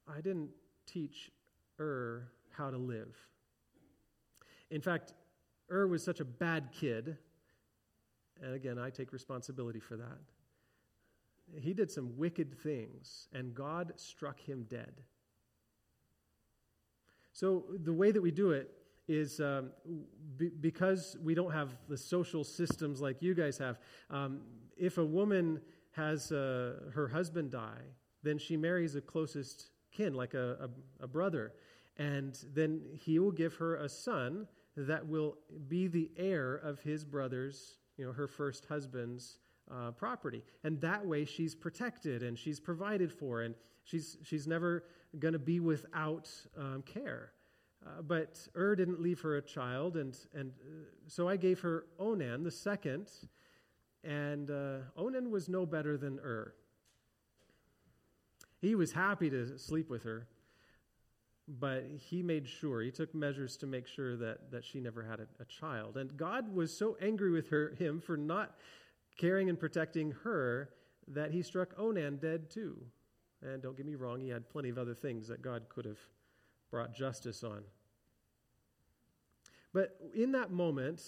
I 0.07 0.21
didn't 0.21 0.49
teach 0.85 1.31
Er 1.79 2.31
how 2.51 2.69
to 2.69 2.77
live. 2.77 3.15
In 4.71 4.81
fact, 4.81 5.13
Er 5.71 5.87
was 5.87 6.03
such 6.03 6.19
a 6.19 6.25
bad 6.25 6.69
kid, 6.71 7.17
and 8.41 8.53
again, 8.53 8.77
I 8.77 8.91
take 8.91 9.11
responsibility 9.11 9.79
for 9.79 9.97
that. 9.97 10.19
He 11.59 11.73
did 11.73 11.91
some 11.91 12.17
wicked 12.17 12.57
things, 12.59 13.27
and 13.33 13.53
God 13.53 13.93
struck 13.95 14.39
him 14.39 14.65
dead. 14.69 15.01
So, 17.33 17.65
the 17.83 17.93
way 17.93 18.11
that 18.11 18.21
we 18.21 18.31
do 18.31 18.51
it 18.51 18.71
is 19.07 19.39
um, 19.39 19.71
because 20.59 21.15
we 21.23 21.35
don't 21.35 21.51
have 21.51 21.77
the 21.87 21.97
social 21.97 22.43
systems 22.43 23.01
like 23.01 23.21
you 23.21 23.35
guys 23.35 23.57
have. 23.57 23.79
Um, 24.09 24.41
if 24.77 24.97
a 24.97 25.05
woman 25.05 25.61
has 25.91 26.31
uh, 26.31 26.91
her 26.93 27.07
husband 27.07 27.51
die, 27.51 27.83
then 28.23 28.37
she 28.37 28.57
marries 28.57 28.95
a 28.95 29.01
closest 29.01 29.69
kin, 29.91 30.13
like 30.13 30.33
a, 30.33 30.69
a, 30.99 31.03
a 31.03 31.07
brother, 31.07 31.53
and 31.97 32.37
then 32.53 32.81
he 32.93 33.19
will 33.19 33.31
give 33.31 33.55
her 33.55 33.75
a 33.75 33.87
son 33.87 34.47
that 34.75 35.07
will 35.07 35.37
be 35.67 35.87
the 35.87 36.11
heir 36.17 36.55
of 36.55 36.79
his 36.79 37.05
brother's, 37.05 37.77
you 37.97 38.05
know, 38.05 38.11
her 38.11 38.27
first 38.27 38.65
husband's 38.65 39.37
uh, 39.71 39.91
property. 39.91 40.43
And 40.63 40.79
that 40.81 41.05
way 41.05 41.25
she's 41.25 41.55
protected 41.55 42.23
and 42.23 42.37
she's 42.37 42.59
provided 42.59 43.11
for 43.11 43.41
and 43.41 43.55
she's, 43.83 44.17
she's 44.23 44.47
never 44.47 44.83
going 45.19 45.33
to 45.33 45.39
be 45.39 45.59
without 45.59 46.29
um, 46.57 46.83
care. 46.85 47.31
Uh, 47.85 48.01
but 48.01 48.47
Ur 48.57 48.75
didn't 48.75 49.01
leave 49.01 49.21
her 49.21 49.37
a 49.37 49.41
child, 49.41 49.95
and, 49.95 50.17
and 50.33 50.51
uh, 50.51 50.85
so 51.07 51.29
I 51.29 51.37
gave 51.37 51.59
her 51.59 51.85
Onan, 51.99 52.43
the 52.43 52.49
second, 52.49 53.11
and 54.03 54.49
uh, 54.49 54.77
Onan 54.97 55.29
was 55.29 55.47
no 55.49 55.65
better 55.65 55.95
than 55.95 56.19
Ur. 56.19 56.53
He 58.59 58.73
was 58.73 58.91
happy 58.91 59.29
to 59.29 59.59
sleep 59.59 59.89
with 59.89 60.03
her, 60.03 60.27
but 61.47 61.83
he 61.95 62.23
made 62.23 62.47
sure, 62.47 62.81
he 62.81 62.89
took 62.89 63.13
measures 63.13 63.55
to 63.57 63.67
make 63.67 63.85
sure 63.85 64.17
that, 64.17 64.49
that 64.51 64.65
she 64.65 64.79
never 64.79 65.03
had 65.03 65.19
a, 65.19 65.27
a 65.39 65.45
child. 65.45 65.97
And 65.97 66.17
God 66.17 66.53
was 66.53 66.75
so 66.75 66.97
angry 66.99 67.29
with 67.29 67.49
her, 67.49 67.75
him 67.77 68.01
for 68.01 68.17
not 68.17 68.55
caring 69.17 69.49
and 69.49 69.59
protecting 69.59 70.11
her 70.23 70.69
that 71.07 71.31
he 71.31 71.41
struck 71.41 71.73
Onan 71.77 72.17
dead 72.17 72.49
too. 72.49 72.77
And 73.41 73.61
don't 73.61 73.77
get 73.77 73.85
me 73.85 73.95
wrong, 73.95 74.21
he 74.21 74.29
had 74.29 74.49
plenty 74.49 74.69
of 74.69 74.77
other 74.77 74.93
things 74.93 75.27
that 75.27 75.41
God 75.41 75.69
could 75.69 75.85
have 75.85 75.99
brought 76.71 76.93
justice 76.93 77.43
on. 77.43 77.63
But 79.73 79.97
in 80.13 80.31
that 80.31 80.51
moment, 80.51 81.01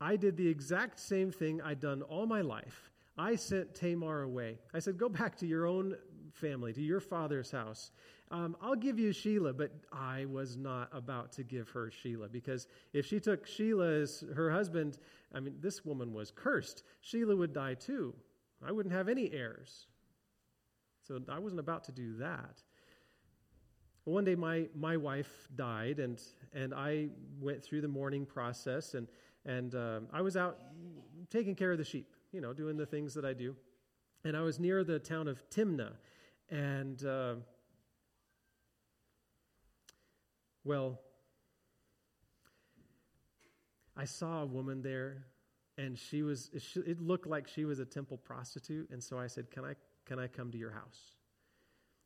I 0.00 0.16
did 0.16 0.36
the 0.36 0.48
exact 0.48 1.00
same 1.00 1.32
thing 1.32 1.60
I'd 1.60 1.80
done 1.80 2.02
all 2.02 2.26
my 2.26 2.40
life. 2.40 2.90
I 3.16 3.34
sent 3.34 3.74
Tamar 3.74 4.22
away. 4.22 4.58
I 4.72 4.78
said, 4.78 4.96
Go 4.96 5.08
back 5.08 5.36
to 5.38 5.46
your 5.46 5.66
own 5.66 5.96
family, 6.38 6.72
to 6.72 6.82
your 6.82 7.00
father's 7.00 7.50
house. 7.50 7.90
Um, 8.30 8.56
I'll 8.60 8.76
give 8.76 8.98
you 8.98 9.10
Shelah, 9.10 9.56
but 9.56 9.72
I 9.92 10.26
was 10.26 10.56
not 10.56 10.88
about 10.92 11.32
to 11.32 11.42
give 11.42 11.68
her 11.70 11.90
Shelah 11.90 12.30
because 12.30 12.66
if 12.92 13.06
she 13.06 13.20
took 13.20 13.46
Shelah 13.46 14.02
as 14.02 14.24
her 14.34 14.50
husband, 14.50 14.98
I 15.34 15.40
mean, 15.40 15.54
this 15.60 15.84
woman 15.84 16.12
was 16.12 16.30
cursed. 16.30 16.82
Shelah 17.02 17.36
would 17.36 17.52
die 17.52 17.74
too. 17.74 18.14
I 18.66 18.72
wouldn't 18.72 18.94
have 18.94 19.08
any 19.08 19.32
heirs. 19.32 19.86
So 21.06 21.20
I 21.28 21.38
wasn't 21.38 21.60
about 21.60 21.84
to 21.84 21.92
do 21.92 22.16
that. 22.18 22.62
One 24.04 24.24
day, 24.24 24.34
my, 24.34 24.68
my 24.74 24.96
wife 24.96 25.48
died, 25.54 25.98
and, 25.98 26.20
and 26.54 26.72
I 26.72 27.08
went 27.40 27.62
through 27.62 27.82
the 27.82 27.88
mourning 27.88 28.24
process, 28.24 28.94
and, 28.94 29.06
and 29.44 29.74
uh, 29.74 30.00
I 30.12 30.22
was 30.22 30.36
out 30.36 30.58
taking 31.30 31.54
care 31.54 31.72
of 31.72 31.78
the 31.78 31.84
sheep, 31.84 32.14
you 32.32 32.40
know, 32.40 32.54
doing 32.54 32.76
the 32.76 32.86
things 32.86 33.12
that 33.14 33.26
I 33.26 33.34
do. 33.34 33.54
And 34.24 34.36
I 34.36 34.40
was 34.40 34.58
near 34.58 34.82
the 34.82 34.98
town 34.98 35.28
of 35.28 35.48
Timnah, 35.50 35.92
and 36.50 37.04
uh, 37.04 37.34
well, 40.64 41.00
I 43.96 44.04
saw 44.04 44.42
a 44.42 44.46
woman 44.46 44.82
there, 44.82 45.26
and 45.76 45.98
she 45.98 46.22
was, 46.22 46.50
it 46.74 47.00
looked 47.00 47.26
like 47.26 47.48
she 47.48 47.64
was 47.64 47.78
a 47.78 47.84
temple 47.84 48.16
prostitute. 48.16 48.90
And 48.90 49.02
so 49.02 49.18
I 49.18 49.26
said, 49.26 49.50
Can 49.50 49.64
I, 49.64 49.74
can 50.06 50.18
I 50.18 50.26
come 50.26 50.50
to 50.52 50.58
your 50.58 50.72
house? 50.72 51.16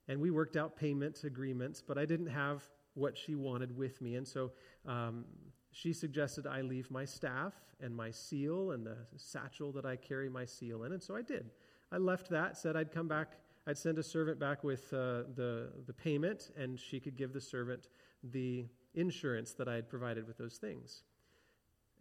And 0.08 0.20
we 0.20 0.30
worked 0.30 0.56
out 0.56 0.76
payment 0.76 1.24
agreements, 1.24 1.82
but 1.86 1.98
I 1.98 2.04
didn't 2.04 2.26
have 2.26 2.62
what 2.94 3.16
she 3.16 3.34
wanted 3.34 3.76
with 3.76 4.00
me. 4.00 4.16
And 4.16 4.26
so 4.26 4.52
um, 4.86 5.24
she 5.70 5.92
suggested 5.92 6.46
I 6.46 6.60
leave 6.60 6.90
my 6.90 7.04
staff 7.04 7.54
and 7.80 7.94
my 7.94 8.10
seal 8.10 8.72
and 8.72 8.86
the 8.86 8.96
satchel 9.16 9.72
that 9.72 9.86
I 9.86 9.96
carry 9.96 10.28
my 10.28 10.44
seal 10.44 10.84
in. 10.84 10.92
And 10.92 11.02
so 11.02 11.16
I 11.16 11.22
did. 11.22 11.50
I 11.90 11.98
left 11.98 12.30
that, 12.30 12.56
said 12.56 12.76
I'd 12.76 12.92
come 12.92 13.08
back, 13.08 13.38
I'd 13.66 13.78
send 13.78 13.98
a 13.98 14.02
servant 14.02 14.40
back 14.40 14.64
with 14.64 14.92
uh, 14.92 15.24
the, 15.36 15.70
the 15.86 15.92
payment, 15.92 16.50
and 16.56 16.78
she 16.78 16.98
could 16.98 17.16
give 17.16 17.32
the 17.32 17.40
servant 17.40 17.88
the 18.24 18.66
insurance 18.94 19.52
that 19.54 19.68
I 19.68 19.74
had 19.74 19.88
provided 19.88 20.26
with 20.26 20.36
those 20.36 20.56
things. 20.56 21.02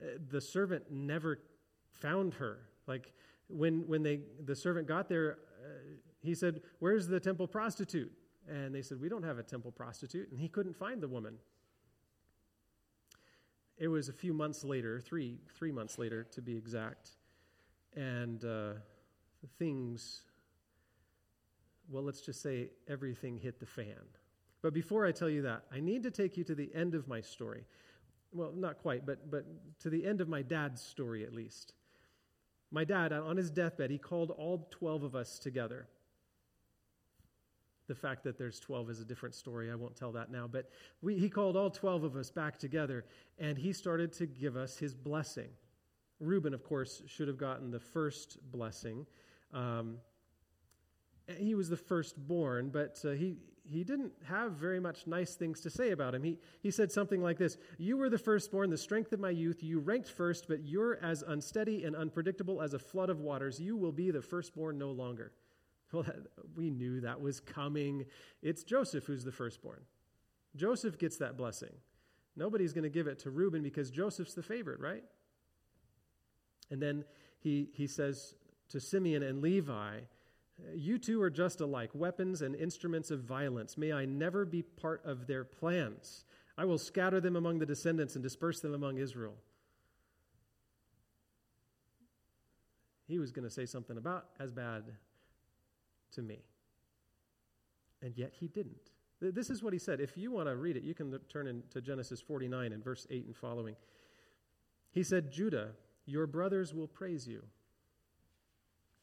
Uh, 0.01 0.17
the 0.29 0.41
servant 0.41 0.85
never 0.89 1.39
found 1.93 2.33
her. 2.35 2.59
Like 2.87 3.13
when, 3.47 3.87
when 3.87 4.01
they, 4.01 4.21
the 4.43 4.55
servant 4.55 4.87
got 4.87 5.07
there, 5.07 5.37
uh, 5.63 5.67
he 6.21 6.33
said, 6.33 6.61
Where's 6.79 7.07
the 7.07 7.19
temple 7.19 7.47
prostitute? 7.47 8.11
And 8.49 8.73
they 8.73 8.81
said, 8.81 8.99
We 8.99 9.09
don't 9.09 9.23
have 9.23 9.37
a 9.37 9.43
temple 9.43 9.71
prostitute. 9.71 10.31
And 10.31 10.39
he 10.39 10.47
couldn't 10.47 10.75
find 10.75 11.01
the 11.01 11.07
woman. 11.07 11.35
It 13.77 13.87
was 13.87 14.09
a 14.09 14.13
few 14.13 14.33
months 14.33 14.63
later, 14.63 14.99
three, 14.99 15.39
three 15.57 15.71
months 15.71 15.97
later 15.97 16.23
to 16.23 16.41
be 16.41 16.55
exact. 16.55 17.11
And 17.95 18.43
uh, 18.45 18.73
things, 19.57 20.21
well, 21.91 22.03
let's 22.03 22.21
just 22.21 22.41
say 22.41 22.69
everything 22.87 23.37
hit 23.37 23.59
the 23.59 23.65
fan. 23.65 24.07
But 24.61 24.73
before 24.73 25.05
I 25.05 25.11
tell 25.11 25.29
you 25.29 25.41
that, 25.43 25.63
I 25.71 25.79
need 25.79 26.03
to 26.03 26.11
take 26.11 26.37
you 26.37 26.43
to 26.45 26.55
the 26.55 26.69
end 26.73 26.95
of 26.95 27.07
my 27.07 27.21
story 27.21 27.65
well, 28.33 28.53
not 28.55 28.77
quite, 28.77 29.05
but, 29.05 29.29
but 29.29 29.45
to 29.79 29.89
the 29.89 30.05
end 30.05 30.21
of 30.21 30.29
my 30.29 30.41
dad's 30.41 30.81
story 30.81 31.23
at 31.23 31.33
least. 31.33 31.73
My 32.71 32.85
dad, 32.85 33.11
on 33.11 33.35
his 33.35 33.51
deathbed, 33.51 33.91
he 33.91 33.97
called 33.97 34.31
all 34.31 34.67
12 34.71 35.03
of 35.03 35.15
us 35.15 35.37
together. 35.37 35.87
The 37.87 37.95
fact 37.95 38.23
that 38.23 38.37
there's 38.37 38.59
12 38.61 38.89
is 38.89 38.99
a 39.01 39.05
different 39.05 39.35
story. 39.35 39.69
I 39.69 39.75
won't 39.75 39.97
tell 39.97 40.13
that 40.13 40.31
now. 40.31 40.47
But 40.47 40.69
we, 41.01 41.17
he 41.17 41.29
called 41.29 41.57
all 41.57 41.69
12 41.69 42.05
of 42.05 42.15
us 42.15 42.31
back 42.31 42.57
together, 42.57 43.03
and 43.37 43.57
he 43.57 43.73
started 43.73 44.13
to 44.13 44.25
give 44.25 44.55
us 44.55 44.77
his 44.77 44.95
blessing. 44.95 45.49
Reuben, 46.21 46.53
of 46.53 46.63
course, 46.63 47.01
should 47.07 47.27
have 47.27 47.37
gotten 47.37 47.69
the 47.69 47.79
first 47.79 48.37
blessing. 48.51 49.05
Um, 49.53 49.97
he 51.37 51.55
was 51.55 51.69
the 51.69 51.77
firstborn, 51.77 52.69
but 52.69 52.99
uh, 53.05 53.11
he, 53.11 53.37
he 53.63 53.83
didn't 53.83 54.11
have 54.25 54.53
very 54.53 54.79
much 54.79 55.07
nice 55.07 55.35
things 55.35 55.61
to 55.61 55.69
say 55.69 55.91
about 55.91 56.13
him. 56.13 56.23
He, 56.23 56.37
he 56.61 56.71
said 56.71 56.91
something 56.91 57.21
like 57.21 57.37
this 57.37 57.57
You 57.77 57.97
were 57.97 58.09
the 58.09 58.17
firstborn, 58.17 58.69
the 58.69 58.77
strength 58.77 59.13
of 59.13 59.19
my 59.19 59.29
youth. 59.29 59.63
You 59.63 59.79
ranked 59.79 60.09
first, 60.09 60.47
but 60.47 60.63
you're 60.63 60.97
as 61.03 61.23
unsteady 61.23 61.83
and 61.83 61.95
unpredictable 61.95 62.61
as 62.61 62.73
a 62.73 62.79
flood 62.79 63.09
of 63.09 63.19
waters. 63.19 63.59
You 63.59 63.77
will 63.77 63.91
be 63.91 64.11
the 64.11 64.21
firstborn 64.21 64.77
no 64.77 64.91
longer. 64.91 65.31
Well, 65.93 66.05
we 66.55 66.69
knew 66.69 67.01
that 67.01 67.19
was 67.19 67.41
coming. 67.41 68.05
It's 68.41 68.63
Joseph 68.63 69.03
who's 69.03 69.25
the 69.25 69.31
firstborn. 69.31 69.81
Joseph 70.55 70.97
gets 70.97 71.17
that 71.17 71.35
blessing. 71.35 71.73
Nobody's 72.37 72.71
going 72.71 72.83
to 72.83 72.89
give 72.89 73.07
it 73.07 73.19
to 73.19 73.29
Reuben 73.29 73.61
because 73.61 73.91
Joseph's 73.91 74.33
the 74.33 74.41
favorite, 74.41 74.79
right? 74.79 75.03
And 76.69 76.81
then 76.81 77.03
he, 77.39 77.67
he 77.73 77.87
says 77.87 78.35
to 78.69 78.79
Simeon 78.79 79.21
and 79.23 79.41
Levi, 79.41 79.99
you 80.75 80.97
two 80.97 81.21
are 81.21 81.29
just 81.29 81.61
alike, 81.61 81.89
weapons 81.93 82.41
and 82.41 82.55
instruments 82.55 83.11
of 83.11 83.21
violence. 83.21 83.77
May 83.77 83.91
I 83.91 84.05
never 84.05 84.45
be 84.45 84.61
part 84.61 85.01
of 85.05 85.27
their 85.27 85.43
plans. 85.43 86.25
I 86.57 86.65
will 86.65 86.77
scatter 86.77 87.19
them 87.19 87.35
among 87.35 87.59
the 87.59 87.65
descendants 87.65 88.15
and 88.15 88.23
disperse 88.23 88.59
them 88.59 88.73
among 88.73 88.97
Israel. 88.97 89.35
He 93.07 93.19
was 93.19 93.31
going 93.31 93.47
to 93.47 93.53
say 93.53 93.65
something 93.65 93.97
about 93.97 94.25
as 94.39 94.51
bad 94.51 94.83
to 96.13 96.21
me. 96.21 96.39
And 98.01 98.17
yet 98.17 98.33
he 98.39 98.47
didn't. 98.47 98.91
This 99.19 99.49
is 99.49 99.61
what 99.61 99.73
he 99.73 99.79
said. 99.79 99.99
If 99.99 100.17
you 100.17 100.31
want 100.31 100.47
to 100.47 100.55
read 100.55 100.77
it, 100.77 100.83
you 100.83 100.95
can 100.95 101.17
turn 101.29 101.47
into 101.47 101.81
Genesis 101.81 102.21
49 102.21 102.71
and 102.71 102.83
verse 102.83 103.05
8 103.09 103.25
and 103.27 103.35
following. 103.35 103.75
He 104.91 105.03
said, 105.03 105.31
Judah, 105.31 105.69
your 106.05 106.25
brothers 106.25 106.73
will 106.73 106.87
praise 106.87 107.27
you. 107.27 107.43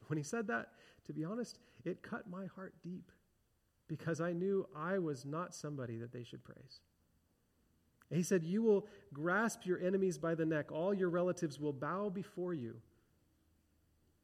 When 0.07 0.17
he 0.17 0.23
said 0.23 0.47
that, 0.47 0.69
to 1.05 1.13
be 1.13 1.23
honest, 1.23 1.59
it 1.85 2.01
cut 2.01 2.29
my 2.29 2.45
heart 2.55 2.73
deep 2.83 3.11
because 3.87 4.21
I 4.21 4.33
knew 4.33 4.67
I 4.75 4.99
was 4.99 5.25
not 5.25 5.53
somebody 5.53 5.97
that 5.97 6.13
they 6.13 6.23
should 6.23 6.43
praise. 6.43 6.81
he 8.09 8.23
said, 8.23 8.43
You 8.43 8.61
will 8.61 8.87
grasp 9.13 9.65
your 9.65 9.79
enemies 9.79 10.17
by 10.17 10.35
the 10.35 10.45
neck, 10.45 10.71
all 10.71 10.93
your 10.93 11.09
relatives 11.09 11.59
will 11.59 11.73
bow 11.73 12.09
before 12.09 12.53
you. 12.53 12.75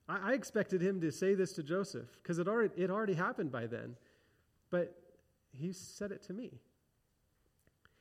I, 0.07 0.31
I 0.31 0.33
expected 0.33 0.81
him 0.81 1.01
to 1.01 1.11
say 1.11 1.33
this 1.33 1.53
to 1.53 1.63
Joseph 1.63 2.07
because 2.21 2.39
it 2.39 2.47
already, 2.47 2.73
it 2.77 2.89
already 2.89 3.15
happened 3.15 3.51
by 3.51 3.65
then, 3.67 3.95
but 4.69 4.95
he 5.51 5.73
said 5.73 6.11
it 6.11 6.23
to 6.23 6.33
me. 6.33 6.59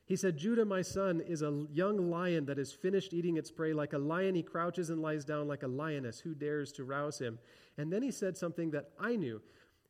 He 0.06 0.16
said, 0.16 0.36
Judah, 0.36 0.66
my 0.66 0.82
son, 0.82 1.22
is 1.22 1.40
a 1.40 1.64
young 1.72 2.10
lion 2.10 2.44
that 2.46 2.58
has 2.58 2.72
finished 2.72 3.14
eating 3.14 3.38
its 3.38 3.50
prey. 3.50 3.72
Like 3.72 3.94
a 3.94 3.98
lion, 3.98 4.34
he 4.34 4.42
crouches 4.42 4.90
and 4.90 5.00
lies 5.00 5.24
down 5.24 5.48
like 5.48 5.62
a 5.62 5.68
lioness. 5.68 6.20
Who 6.20 6.34
dares 6.34 6.72
to 6.72 6.84
rouse 6.84 7.18
him? 7.18 7.38
And 7.78 7.90
then 7.90 8.02
he 8.02 8.10
said 8.10 8.36
something 8.36 8.70
that 8.72 8.90
I 9.00 9.16
knew 9.16 9.40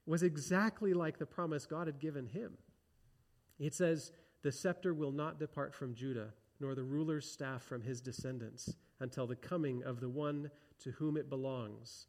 was 0.06 0.22
exactly 0.22 0.94
like 0.94 1.18
the 1.18 1.26
promise 1.26 1.66
God 1.66 1.88
had 1.88 1.98
given 1.98 2.26
him. 2.26 2.52
It 3.58 3.74
says, 3.74 4.12
The 4.42 4.52
scepter 4.52 4.94
will 4.94 5.12
not 5.12 5.38
depart 5.40 5.74
from 5.74 5.94
Judah, 5.94 6.32
nor 6.60 6.76
the 6.76 6.84
ruler's 6.84 7.28
staff 7.28 7.62
from 7.62 7.82
his 7.82 8.00
descendants, 8.00 8.76
until 9.00 9.26
the 9.26 9.36
coming 9.36 9.82
of 9.82 10.00
the 10.00 10.08
one 10.08 10.50
to 10.80 10.92
whom 10.92 11.16
it 11.16 11.28
belongs, 11.28 12.06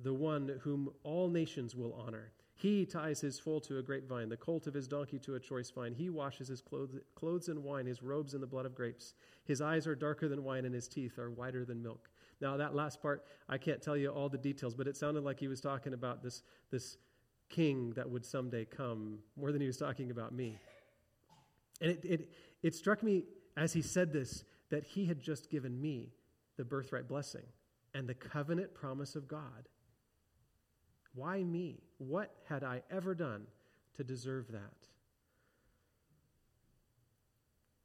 the 0.00 0.12
one 0.12 0.60
whom 0.62 0.90
all 1.02 1.28
nations 1.28 1.74
will 1.74 1.94
honor. 1.94 2.32
He 2.58 2.84
ties 2.86 3.20
his 3.20 3.38
foal 3.38 3.60
to 3.60 3.78
a 3.78 3.82
grapevine, 3.82 4.28
the 4.28 4.36
colt 4.36 4.66
of 4.66 4.74
his 4.74 4.88
donkey 4.88 5.20
to 5.20 5.36
a 5.36 5.40
choice 5.40 5.70
vine. 5.70 5.94
He 5.94 6.10
washes 6.10 6.48
his 6.48 6.60
clothes, 6.60 6.96
clothes 7.14 7.48
in 7.48 7.62
wine, 7.62 7.86
his 7.86 8.02
robes 8.02 8.34
in 8.34 8.40
the 8.40 8.48
blood 8.48 8.66
of 8.66 8.74
grapes. 8.74 9.14
His 9.44 9.60
eyes 9.60 9.86
are 9.86 9.94
darker 9.94 10.28
than 10.28 10.42
wine, 10.42 10.64
and 10.64 10.74
his 10.74 10.88
teeth 10.88 11.20
are 11.20 11.30
whiter 11.30 11.64
than 11.64 11.80
milk. 11.80 12.10
Now, 12.40 12.56
that 12.56 12.74
last 12.74 13.00
part, 13.00 13.24
I 13.48 13.58
can't 13.58 13.80
tell 13.80 13.96
you 13.96 14.08
all 14.08 14.28
the 14.28 14.38
details, 14.38 14.74
but 14.74 14.88
it 14.88 14.96
sounded 14.96 15.22
like 15.22 15.38
he 15.38 15.46
was 15.46 15.60
talking 15.60 15.94
about 15.94 16.20
this, 16.20 16.42
this 16.72 16.96
king 17.48 17.92
that 17.92 18.10
would 18.10 18.24
someday 18.24 18.64
come 18.64 19.20
more 19.36 19.52
than 19.52 19.60
he 19.60 19.68
was 19.68 19.76
talking 19.76 20.10
about 20.10 20.32
me. 20.32 20.58
And 21.80 21.92
it, 21.92 22.04
it, 22.04 22.32
it 22.64 22.74
struck 22.74 23.04
me 23.04 23.22
as 23.56 23.72
he 23.72 23.82
said 23.82 24.12
this 24.12 24.42
that 24.70 24.82
he 24.82 25.06
had 25.06 25.20
just 25.20 25.48
given 25.48 25.80
me 25.80 26.12
the 26.56 26.64
birthright 26.64 27.06
blessing 27.06 27.46
and 27.94 28.08
the 28.08 28.14
covenant 28.14 28.74
promise 28.74 29.14
of 29.14 29.28
God. 29.28 29.68
Why 31.18 31.42
me? 31.42 31.80
What 31.98 32.30
had 32.48 32.62
I 32.62 32.82
ever 32.92 33.12
done 33.12 33.48
to 33.96 34.04
deserve 34.04 34.52
that? 34.52 34.88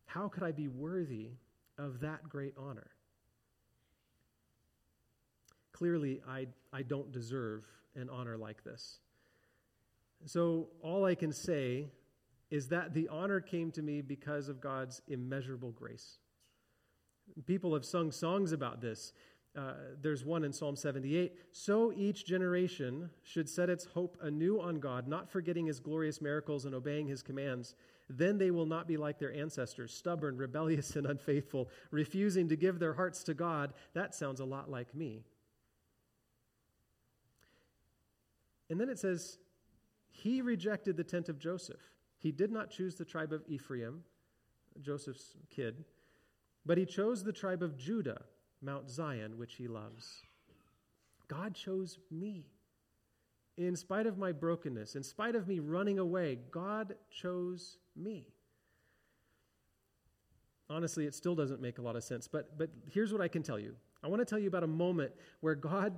How 0.06 0.28
could 0.28 0.44
I 0.44 0.52
be 0.52 0.68
worthy 0.68 1.32
of 1.80 2.02
that 2.02 2.30
great 2.30 2.54
honor? 2.56 2.92
Clearly, 5.72 6.22
I, 6.30 6.46
I 6.72 6.84
don't 6.84 7.12
deserve 7.12 7.66
an 7.96 8.08
honor 8.08 8.38
like 8.38 8.64
this. 8.64 9.00
So, 10.26 10.68
all 10.84 11.04
I 11.04 11.16
can 11.16 11.34
say 11.34 11.88
is 12.52 12.68
that 12.68 12.94
the 12.94 13.10
honor 13.10 13.42
came 13.42 13.72
to 13.72 13.82
me 13.82 14.02
because 14.02 14.48
of 14.48 14.62
God's 14.62 15.02
immeasurable 15.08 15.72
grace. 15.72 16.20
People 17.48 17.74
have 17.74 17.84
sung 17.84 18.12
songs 18.12 18.52
about 18.52 18.80
this. 18.80 19.12
Uh, 19.56 19.74
there's 20.02 20.26
one 20.26 20.44
in 20.44 20.52
Psalm 20.52 20.76
78. 20.76 21.34
So 21.52 21.94
each 21.96 22.26
generation 22.26 23.10
should 23.22 23.48
set 23.48 23.70
its 23.70 23.86
hope 23.86 24.18
anew 24.22 24.60
on 24.60 24.80
God, 24.80 25.08
not 25.08 25.30
forgetting 25.30 25.68
his 25.68 25.80
glorious 25.80 26.22
miracles 26.22 26.66
and 26.66 26.74
obeying 26.74 27.08
his 27.08 27.22
commands. 27.22 27.76
Then 28.10 28.40
they 28.40 28.50
will 28.50 28.66
not 28.66 28.88
be 28.88 28.98
like 28.98 29.20
their 29.20 29.34
ancestors, 29.34 29.94
stubborn, 29.94 30.38
rebellious, 30.38 30.96
and 30.96 31.06
unfaithful, 31.06 31.70
refusing 31.92 32.50
to 32.50 32.56
give 32.56 32.80
their 32.80 32.94
hearts 32.94 33.24
to 33.26 33.36
God. 33.36 33.74
That 33.94 34.16
sounds 34.16 34.40
a 34.40 34.46
lot 34.46 34.72
like 34.72 34.96
me. 34.96 35.24
And 38.70 38.82
then 38.82 38.90
it 38.90 38.98
says, 38.98 39.38
He 40.10 40.42
rejected 40.42 40.98
the 40.98 41.04
tent 41.04 41.30
of 41.30 41.38
Joseph. 41.38 41.92
He 42.18 42.32
did 42.32 42.52
not 42.52 42.72
choose 42.72 42.96
the 42.96 43.06
tribe 43.06 43.32
of 43.32 43.44
Ephraim, 43.48 44.04
Joseph's 44.82 45.36
kid, 45.52 45.84
but 46.66 46.78
he 46.78 46.86
chose 46.86 47.24
the 47.24 47.34
tribe 47.34 47.62
of 47.62 47.78
Judah 47.78 48.24
Mount 48.64 48.90
Zion, 48.90 49.38
which 49.38 49.56
he 49.56 49.68
loves. 49.68 50.22
God 51.28 51.54
chose 51.54 52.00
me. 52.10 52.46
In 53.58 53.76
spite 53.76 54.08
of 54.08 54.18
my 54.18 54.32
brokenness, 54.32 54.96
in 54.96 55.04
spite 55.04 55.36
of 55.36 55.48
me 55.48 55.60
running 55.60 56.00
away, 56.00 56.40
God 56.50 56.96
chose 57.12 57.78
me. 57.96 58.28
Honestly, 60.70 61.06
it 61.06 61.14
still 61.14 61.36
doesn't 61.36 61.62
make 61.62 61.78
a 61.78 61.82
lot 61.82 61.96
of 61.96 62.04
sense, 62.04 62.28
but, 62.28 62.58
but 62.58 62.70
here's 62.90 63.12
what 63.12 63.22
I 63.22 63.28
can 63.28 63.44
tell 63.44 63.60
you. 63.60 63.76
I 64.04 64.08
want 64.08 64.22
to 64.22 64.26
tell 64.26 64.40
you 64.40 64.48
about 64.48 64.64
a 64.64 64.68
moment 64.68 65.12
where 65.42 65.56
God 65.56 65.98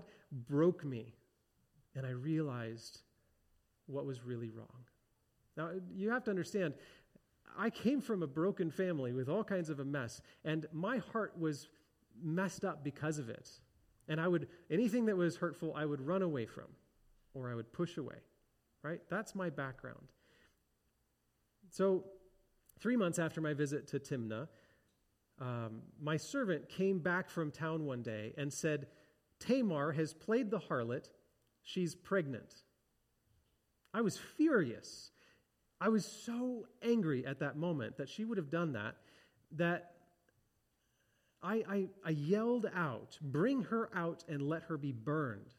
broke 0.49 0.83
me 0.83 1.15
and 1.95 2.05
I 2.05 2.09
realized 2.09 3.01
what 3.87 4.05
was 4.05 4.23
really 4.23 4.49
wrong. 4.49 4.67
Now, 5.55 5.69
you 5.95 6.09
have 6.09 6.23
to 6.25 6.31
understand, 6.31 6.73
I 7.57 7.69
came 7.69 8.01
from 8.01 8.21
a 8.21 8.27
broken 8.27 8.69
family 8.69 9.13
with 9.13 9.29
all 9.29 9.43
kinds 9.43 9.69
of 9.69 9.79
a 9.79 9.85
mess, 9.85 10.21
and 10.43 10.67
my 10.73 10.97
heart 10.97 11.33
was 11.39 11.69
messed 12.21 12.63
up 12.63 12.83
because 12.83 13.17
of 13.19 13.29
it. 13.29 13.49
And 14.07 14.21
I 14.21 14.27
would, 14.27 14.47
anything 14.69 15.05
that 15.07 15.17
was 15.17 15.37
hurtful, 15.37 15.73
I 15.75 15.85
would 15.85 16.01
run 16.01 16.21
away 16.21 16.45
from 16.45 16.67
or 17.33 17.49
I 17.51 17.55
would 17.55 17.73
push 17.73 17.97
away, 17.97 18.15
right? 18.83 19.01
That's 19.09 19.35
my 19.35 19.49
background. 19.49 20.07
So, 21.69 22.05
three 22.79 22.95
months 22.95 23.19
after 23.19 23.41
my 23.41 23.53
visit 23.53 23.87
to 23.89 23.99
Timnah, 23.99 24.47
um, 25.41 25.81
my 26.01 26.17
servant 26.17 26.69
came 26.69 26.99
back 26.99 27.29
from 27.29 27.51
town 27.51 27.85
one 27.85 28.01
day 28.01 28.33
and 28.37 28.51
said, 28.51 28.87
Tamar 29.39 29.91
has 29.91 30.13
played 30.13 30.49
the 30.49 30.59
harlot. 30.59 31.09
She's 31.63 31.95
pregnant. 31.95 32.53
I 33.93 34.01
was 34.01 34.17
furious. 34.17 35.11
I 35.81 35.89
was 35.89 36.05
so 36.05 36.67
angry 36.81 37.25
at 37.25 37.39
that 37.39 37.57
moment 37.57 37.97
that 37.97 38.07
she 38.07 38.23
would 38.23 38.37
have 38.37 38.49
done 38.49 38.73
that, 38.73 38.95
that 39.51 39.94
I, 41.45 41.63
I, 41.69 41.87
I 42.03 42.09
yelled 42.09 42.65
out, 42.75 43.17
Bring 43.21 43.61
her 43.63 43.89
out 43.93 44.23
and 44.27 44.41
let 44.41 44.63
her 44.63 44.77
be 44.77 44.91
burned. 44.91 45.53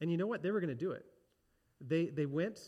And 0.00 0.10
you 0.10 0.16
know 0.16 0.26
what? 0.26 0.42
They 0.42 0.50
were 0.50 0.60
going 0.60 0.68
to 0.68 0.74
do 0.74 0.92
it. 0.92 1.04
They, 1.80 2.06
they 2.06 2.26
went, 2.26 2.60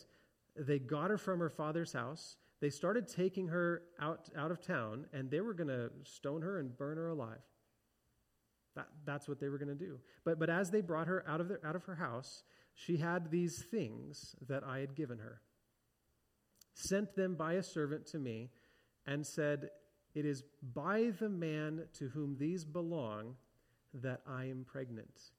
they 0.55 0.79
got 0.79 1.11
her 1.11 1.17
from 1.17 1.39
her 1.39 1.49
father's 1.49 1.93
house, 1.93 2.37
they 2.59 2.69
started 2.69 3.07
taking 3.07 3.49
her 3.49 3.83
out, 3.99 4.29
out 4.37 4.49
of 4.49 4.61
town, 4.61 5.05
and 5.13 5.29
they 5.29 5.41
were 5.41 5.53
going 5.53 5.67
to 5.67 5.91
stone 6.03 6.41
her 6.41 6.59
and 6.59 6.75
burn 6.75 6.97
her 6.97 7.09
alive. 7.09 7.41
That, 8.75 8.87
that's 9.05 9.27
what 9.27 9.39
they 9.39 9.49
were 9.49 9.57
going 9.57 9.77
to 9.77 9.85
do. 9.85 9.99
But, 10.23 10.39
but 10.39 10.49
as 10.49 10.71
they 10.71 10.81
brought 10.81 11.07
her 11.07 11.23
out 11.27 11.41
of, 11.41 11.49
the, 11.49 11.59
out 11.65 11.75
of 11.75 11.83
her 11.83 11.95
house, 11.95 12.43
she 12.73 12.97
had 12.97 13.29
these 13.29 13.63
things 13.69 14.35
that 14.47 14.63
I 14.63 14.79
had 14.79 14.95
given 14.95 15.19
her, 15.19 15.41
sent 16.73 17.15
them 17.15 17.35
by 17.35 17.53
a 17.53 17.63
servant 17.63 18.07
to 18.07 18.17
me, 18.17 18.49
and 19.05 19.27
said, 19.27 19.69
it 20.15 20.25
is 20.25 20.43
by 20.73 21.11
the 21.19 21.29
man 21.29 21.87
to 21.97 22.09
whom 22.09 22.37
these 22.37 22.63
belong 22.63 23.35
that 23.93 24.21
I 24.27 24.45
am 24.45 24.65
pregnant. 24.65 25.31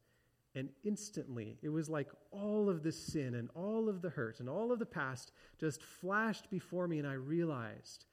And 0.55 0.69
instantly, 0.85 1.57
it 1.63 1.69
was 1.69 1.89
like 1.89 2.11
all 2.31 2.69
of 2.71 2.83
the 2.83 2.93
sin 2.93 3.35
and 3.35 3.49
all 3.55 3.89
of 3.89 4.03
the 4.03 4.11
hurt 4.11 4.39
and 4.39 4.49
all 4.49 4.71
of 4.71 4.79
the 4.79 4.87
past 4.87 5.33
just 5.59 5.83
flashed 5.83 6.49
before 6.51 6.87
me, 6.87 6.99
and 6.99 7.09
I 7.09 7.15
realized 7.15 8.05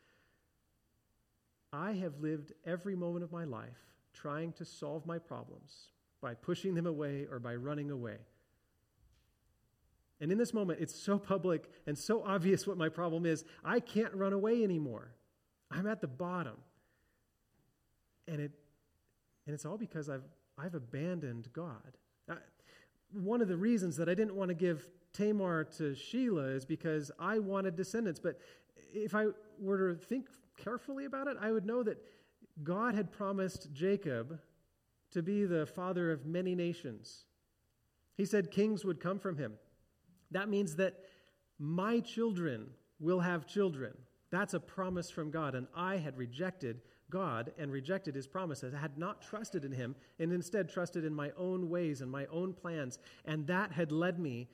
I 1.72 1.94
have 1.94 2.20
lived 2.20 2.54
every 2.66 2.96
moment 2.96 3.24
of 3.24 3.32
my 3.32 3.44
life 3.44 3.78
trying 4.14 4.54
to 4.54 4.66
solve 4.66 5.06
my 5.06 5.20
problems 5.20 5.88
by 6.22 6.34
pushing 6.34 6.76
them 6.76 6.86
away 6.86 7.28
or 7.30 7.40
by 7.40 7.56
running 7.56 7.92
away. 7.92 8.18
And 10.20 10.32
in 10.32 10.38
this 10.38 10.54
moment, 10.54 10.80
it's 10.80 10.96
so 10.96 11.18
public 11.18 11.70
and 11.88 11.98
so 11.98 12.24
obvious 12.24 12.68
what 12.68 12.78
my 12.78 12.90
problem 12.90 13.26
is, 13.26 13.44
I 13.64 13.80
can't 13.80 14.14
run 14.14 14.34
away 14.34 14.64
anymore. 14.64 15.14
I'm 15.72 15.88
at 15.88 16.02
the 16.02 16.08
bottom. 16.08 16.58
And, 18.28 18.40
it, 18.40 18.52
and 19.46 19.54
it's 19.54 19.66
all 19.66 19.78
because 19.78 20.10
I've, 20.10 20.24
I've 20.58 20.76
abandoned 20.76 21.50
God. 21.54 21.98
I, 22.30 22.36
one 23.14 23.42
of 23.42 23.48
the 23.48 23.58
reasons 23.58 23.98
that 23.98 24.08
I 24.10 24.14
didn't 24.14 24.36
want 24.36 24.50
to 24.50 24.56
give 24.56 24.88
Tamar 25.14 25.66
to 25.78 25.94
Shelah 25.94 26.56
is 26.56 26.66
because 26.66 27.12
I 27.20 27.40
wanted 27.40 27.76
descendants. 27.76 28.20
But 28.20 28.40
if 28.94 29.16
I 29.16 29.28
were 29.60 29.94
to 29.94 30.00
think 30.00 30.28
carefully 30.58 31.06
about 31.06 31.28
it, 31.28 31.38
I 31.40 31.52
would 31.52 31.66
know 31.66 31.84
that 31.84 31.98
God 32.64 32.96
had 32.96 33.12
promised 33.12 33.74
Jacob 33.74 34.40
to 35.12 35.22
be 35.22 35.46
the 35.46 35.66
father 35.66 36.12
of 36.12 36.26
many 36.26 36.56
nations. 36.56 37.26
He 38.16 38.26
said 38.26 38.52
kings 38.52 38.86
would 38.86 39.00
come 39.00 39.20
from 39.20 39.38
him. 39.38 39.54
That 40.32 40.48
means 40.48 40.76
that 40.78 40.96
my 41.60 42.00
children 42.00 42.68
will 43.00 43.20
have 43.20 43.46
children. 43.46 43.94
That's 44.32 44.54
a 44.54 44.60
promise 44.60 45.10
from 45.10 45.30
God, 45.30 45.56
and 45.56 45.68
I 45.76 45.98
had 45.98 46.18
rejected 46.18 46.82
God 47.10 47.52
and 47.58 47.72
rejected 47.72 48.16
his 48.16 48.28
promises. 48.28 48.74
I 48.74 48.80
had 48.80 48.98
not 48.98 49.22
trusted 49.22 49.66
in 49.66 49.74
him 49.74 49.96
and 50.18 50.32
instead 50.32 50.70
trusted 50.70 51.04
in 51.04 51.14
my 51.14 51.32
own 51.38 51.70
ways 51.70 52.02
and 52.02 52.10
my 52.10 52.26
own 52.28 52.54
plans. 52.54 52.98
And 53.26 53.46
that 53.48 53.74
had 53.74 53.92
led 53.92 54.20
me 54.20 54.48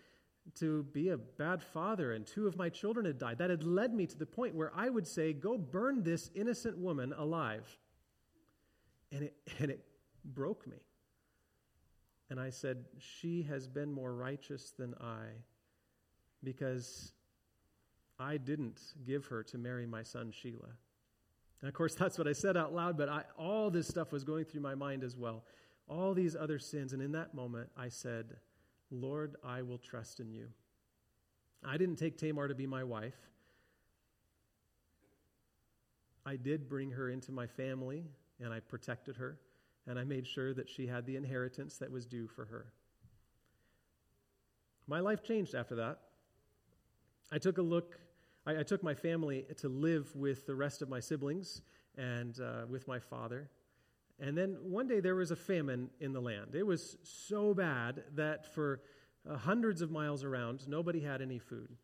to 0.56 0.84
be 0.84 1.10
a 1.10 1.18
bad 1.18 1.62
father, 1.62 2.14
and 2.14 2.26
two 2.26 2.48
of 2.48 2.58
my 2.58 2.70
children 2.70 3.06
had 3.06 3.20
died. 3.20 3.38
That 3.38 3.50
had 3.50 3.64
led 3.64 3.94
me 3.94 4.08
to 4.08 4.18
the 4.18 4.26
point 4.26 4.56
where 4.56 4.72
I 4.76 4.90
would 4.90 5.08
say, 5.08 5.34
Go 5.34 5.58
burn 5.58 6.04
this 6.04 6.32
innocent 6.34 6.78
woman 6.78 7.14
alive. 7.16 7.66
And 9.12 9.24
it, 9.24 9.36
and 9.60 9.70
it 9.70 9.86
broke 10.26 10.66
me. 10.68 10.78
And 12.30 12.40
I 12.40 12.50
said, 12.50 12.86
She 12.98 13.44
has 13.44 13.68
been 13.68 13.92
more 13.92 14.14
righteous 14.14 14.74
than 14.78 14.96
I 15.00 15.26
because 16.44 17.14
I 18.20 18.38
didn't 18.38 18.82
give 19.06 19.26
her 19.28 19.44
to 19.44 19.58
marry 19.58 19.86
my 19.86 20.04
son 20.04 20.32
Shelah. 20.32 20.74
And 21.62 21.68
of 21.68 21.74
course, 21.74 21.96
that's 21.96 22.18
what 22.18 22.28
I 22.28 22.34
said 22.34 22.56
out 22.56 22.74
loud, 22.74 22.98
but 22.98 23.10
I, 23.10 23.24
all 23.38 23.70
this 23.70 23.88
stuff 23.88 24.12
was 24.12 24.24
going 24.24 24.46
through 24.46 24.62
my 24.62 24.76
mind 24.76 25.04
as 25.04 25.16
well. 25.16 25.44
All 25.88 26.14
these 26.14 26.36
other 26.36 26.60
sins. 26.60 26.94
And 26.94 27.02
in 27.02 27.12
that 27.14 27.34
moment, 27.34 27.70
I 27.78 27.90
said, 27.90 28.36
Lord, 28.92 29.36
I 29.44 29.62
will 29.62 29.78
trust 29.78 30.20
in 30.20 30.32
you. 30.32 30.48
I 31.66 31.78
didn't 31.78 31.96
take 31.96 32.18
Tamar 32.18 32.48
to 32.48 32.56
be 32.56 32.68
my 32.68 32.84
wife. 32.84 33.18
I 36.26 36.36
did 36.36 36.68
bring 36.68 36.92
her 36.92 37.10
into 37.10 37.32
my 37.32 37.48
family, 37.48 38.04
and 38.40 38.54
I 38.54 38.60
protected 38.60 39.16
her, 39.16 39.40
and 39.88 39.98
I 39.98 40.04
made 40.04 40.28
sure 40.28 40.54
that 40.54 40.70
she 40.70 40.86
had 40.86 41.06
the 41.06 41.16
inheritance 41.16 41.78
that 41.78 41.90
was 41.90 42.06
due 42.06 42.28
for 42.28 42.46
her. 42.46 42.66
My 44.88 45.00
life 45.00 45.24
changed 45.24 45.56
after 45.56 45.76
that. 45.76 46.00
I 47.32 47.38
took 47.38 47.58
a 47.58 47.62
look, 47.62 47.98
I, 48.48 48.60
I 48.60 48.64
took 48.64 48.82
my 48.82 48.96
family 48.96 49.46
to 49.58 49.70
live 49.70 50.16
with 50.16 50.48
the 50.48 50.56
rest 50.56 50.82
of 50.82 50.90
my 50.90 51.00
siblings 51.00 51.62
and 51.98 52.40
uh, 52.40 52.66
with 52.68 52.88
my 52.88 53.00
father. 53.00 53.50
And 54.20 54.36
then 54.36 54.58
one 54.64 54.88
day 54.88 55.00
there 55.00 55.16
was 55.16 55.30
a 55.30 55.36
famine 55.36 55.90
in 56.00 56.14
the 56.14 56.22
land. 56.22 56.56
It 56.56 56.66
was 56.66 56.98
so 57.04 57.54
bad 57.54 58.04
that 58.16 58.52
for 58.54 58.82
uh, 59.30 59.38
hundreds 59.38 59.82
of 59.82 59.92
miles 59.92 60.24
around. 60.24 60.68
Nobody 60.68 61.02
had 61.02 61.22
any 61.22 61.38
food. 61.38 61.76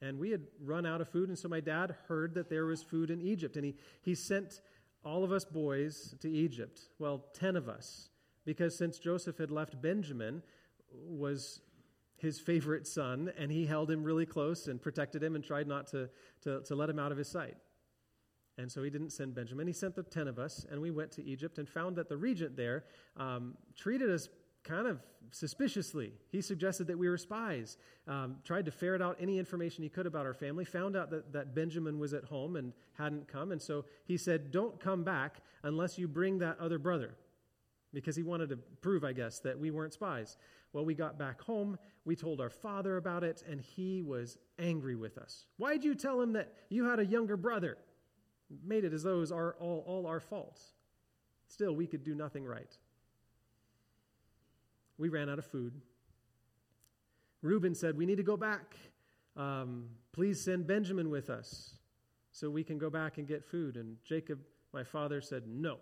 And 0.00 0.18
we 0.18 0.30
had 0.30 0.42
run 0.62 0.86
out 0.86 1.00
of 1.00 1.08
food, 1.08 1.28
and 1.28 1.38
so 1.38 1.48
my 1.48 1.60
dad 1.60 1.94
heard 2.06 2.34
that 2.34 2.48
there 2.48 2.66
was 2.66 2.82
food 2.82 3.10
in 3.10 3.20
Egypt, 3.20 3.56
and 3.56 3.64
he, 3.64 3.74
he 4.00 4.14
sent 4.14 4.60
all 5.04 5.24
of 5.24 5.32
us 5.32 5.44
boys 5.44 6.14
to 6.20 6.30
Egypt. 6.30 6.82
Well, 7.00 7.24
10 7.34 7.56
of 7.56 7.68
us, 7.68 8.10
because 8.44 8.78
since 8.78 9.00
Joseph 9.00 9.38
had 9.38 9.50
left, 9.50 9.82
Benjamin 9.82 10.42
was 10.92 11.60
his 12.18 12.38
favorite 12.38 12.86
son, 12.86 13.32
and 13.38 13.50
he 13.50 13.64
held 13.66 13.90
him 13.90 14.04
really 14.04 14.26
close 14.26 14.66
and 14.66 14.80
protected 14.80 15.22
him 15.22 15.34
and 15.34 15.44
tried 15.44 15.66
not 15.66 15.86
to, 15.88 16.08
to, 16.42 16.60
to 16.62 16.74
let 16.74 16.90
him 16.90 16.98
out 16.98 17.12
of 17.12 17.18
his 17.18 17.28
sight. 17.28 17.56
And 18.58 18.70
so 18.70 18.82
he 18.82 18.90
didn't 18.90 19.10
send 19.10 19.34
Benjamin. 19.34 19.68
He 19.68 19.72
sent 19.72 19.94
the 19.94 20.02
10 20.02 20.26
of 20.26 20.38
us, 20.38 20.66
and 20.70 20.80
we 20.80 20.90
went 20.90 21.12
to 21.12 21.24
Egypt 21.24 21.58
and 21.58 21.68
found 21.68 21.96
that 21.96 22.08
the 22.08 22.16
regent 22.16 22.56
there 22.56 22.84
um, 23.16 23.54
treated 23.76 24.10
us 24.10 24.28
kind 24.64 24.88
of 24.88 25.00
suspiciously. 25.30 26.12
He 26.30 26.40
suggested 26.40 26.88
that 26.88 26.98
we 26.98 27.08
were 27.08 27.18
spies, 27.18 27.78
um, 28.08 28.36
tried 28.44 28.64
to 28.64 28.72
ferret 28.72 29.00
out 29.00 29.16
any 29.20 29.38
information 29.38 29.84
he 29.84 29.88
could 29.88 30.06
about 30.06 30.26
our 30.26 30.34
family, 30.34 30.64
found 30.64 30.96
out 30.96 31.10
that, 31.10 31.32
that 31.32 31.54
Benjamin 31.54 31.98
was 31.98 32.14
at 32.14 32.24
home 32.24 32.56
and 32.56 32.72
hadn't 32.94 33.28
come. 33.28 33.52
And 33.52 33.62
so 33.62 33.84
he 34.04 34.16
said, 34.16 34.50
Don't 34.50 34.80
come 34.80 35.04
back 35.04 35.36
unless 35.62 35.98
you 35.98 36.08
bring 36.08 36.38
that 36.40 36.58
other 36.58 36.78
brother. 36.78 37.14
Because 37.92 38.16
he 38.16 38.22
wanted 38.22 38.50
to 38.50 38.56
prove, 38.56 39.04
I 39.04 39.12
guess, 39.12 39.40
that 39.40 39.58
we 39.58 39.70
weren't 39.70 39.94
spies. 39.94 40.36
Well, 40.72 40.84
we 40.84 40.94
got 40.94 41.18
back 41.18 41.40
home. 41.40 41.78
We 42.04 42.16
told 42.16 42.40
our 42.40 42.50
father 42.50 42.98
about 42.98 43.24
it, 43.24 43.42
and 43.48 43.60
he 43.60 44.02
was 44.02 44.36
angry 44.58 44.94
with 44.94 45.16
us. 45.16 45.46
Why'd 45.56 45.84
you 45.84 45.94
tell 45.94 46.20
him 46.20 46.34
that 46.34 46.52
you 46.68 46.84
had 46.84 46.98
a 46.98 47.06
younger 47.06 47.36
brother? 47.36 47.78
Made 48.64 48.84
it 48.84 48.92
as 48.92 49.02
though 49.02 49.16
it 49.16 49.20
was 49.20 49.32
our, 49.32 49.54
all, 49.58 49.84
all 49.86 50.06
our 50.06 50.20
fault. 50.20 50.60
Still, 51.48 51.74
we 51.74 51.86
could 51.86 52.04
do 52.04 52.14
nothing 52.14 52.44
right 52.44 52.76
we 54.98 55.08
ran 55.08 55.30
out 55.30 55.38
of 55.38 55.46
food. 55.46 55.72
Reuben 57.40 57.74
said, 57.74 57.96
We 57.96 58.04
need 58.04 58.16
to 58.16 58.22
go 58.22 58.36
back. 58.36 58.74
Um, 59.36 59.84
please 60.12 60.42
send 60.44 60.66
Benjamin 60.66 61.08
with 61.08 61.30
us 61.30 61.74
so 62.32 62.50
we 62.50 62.64
can 62.64 62.78
go 62.78 62.90
back 62.90 63.18
and 63.18 63.26
get 63.26 63.44
food. 63.44 63.76
And 63.76 63.96
Jacob, 64.04 64.40
my 64.74 64.82
father, 64.82 65.20
said, 65.20 65.44
No. 65.46 65.78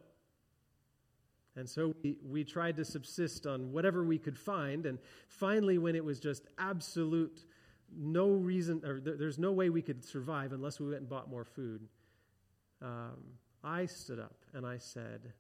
And 1.56 1.68
so 1.68 1.94
we, 2.02 2.16
we 2.22 2.44
tried 2.44 2.76
to 2.76 2.84
subsist 2.84 3.46
on 3.46 3.72
whatever 3.72 4.04
we 4.04 4.18
could 4.18 4.38
find. 4.38 4.84
And 4.84 4.98
finally, 5.28 5.78
when 5.78 5.96
it 5.96 6.04
was 6.04 6.20
just 6.20 6.46
absolute 6.58 7.44
no 7.96 8.30
reason, 8.30 8.84
or 8.84 9.00
th- 9.00 9.16
there's 9.18 9.38
no 9.38 9.52
way 9.52 9.70
we 9.70 9.80
could 9.80 10.04
survive 10.04 10.52
unless 10.52 10.78
we 10.78 10.86
went 10.86 11.00
and 11.00 11.08
bought 11.08 11.30
more 11.30 11.44
food, 11.44 11.88
um, 12.82 13.16
I 13.64 13.86
stood 13.86 14.18
up 14.18 14.44
and 14.52 14.66
I 14.66 14.76
said, 14.76 15.32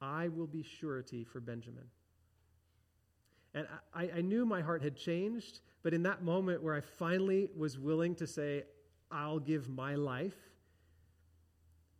I 0.00 0.28
will 0.28 0.46
be 0.46 0.62
surety 0.62 1.24
for 1.24 1.40
Benjamin. 1.40 1.84
And 3.54 3.66
I, 3.94 4.10
I 4.16 4.20
knew 4.20 4.44
my 4.44 4.60
heart 4.60 4.82
had 4.82 4.96
changed, 4.96 5.60
but 5.82 5.94
in 5.94 6.02
that 6.02 6.22
moment 6.22 6.62
where 6.62 6.74
I 6.74 6.80
finally 6.80 7.48
was 7.56 7.78
willing 7.78 8.14
to 8.16 8.26
say, 8.26 8.64
I'll 9.10 9.38
give 9.38 9.68
my 9.68 9.94
life 9.94 10.36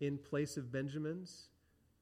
in 0.01 0.18
place 0.18 0.57
of 0.57 0.70
Benjamin's 0.70 1.48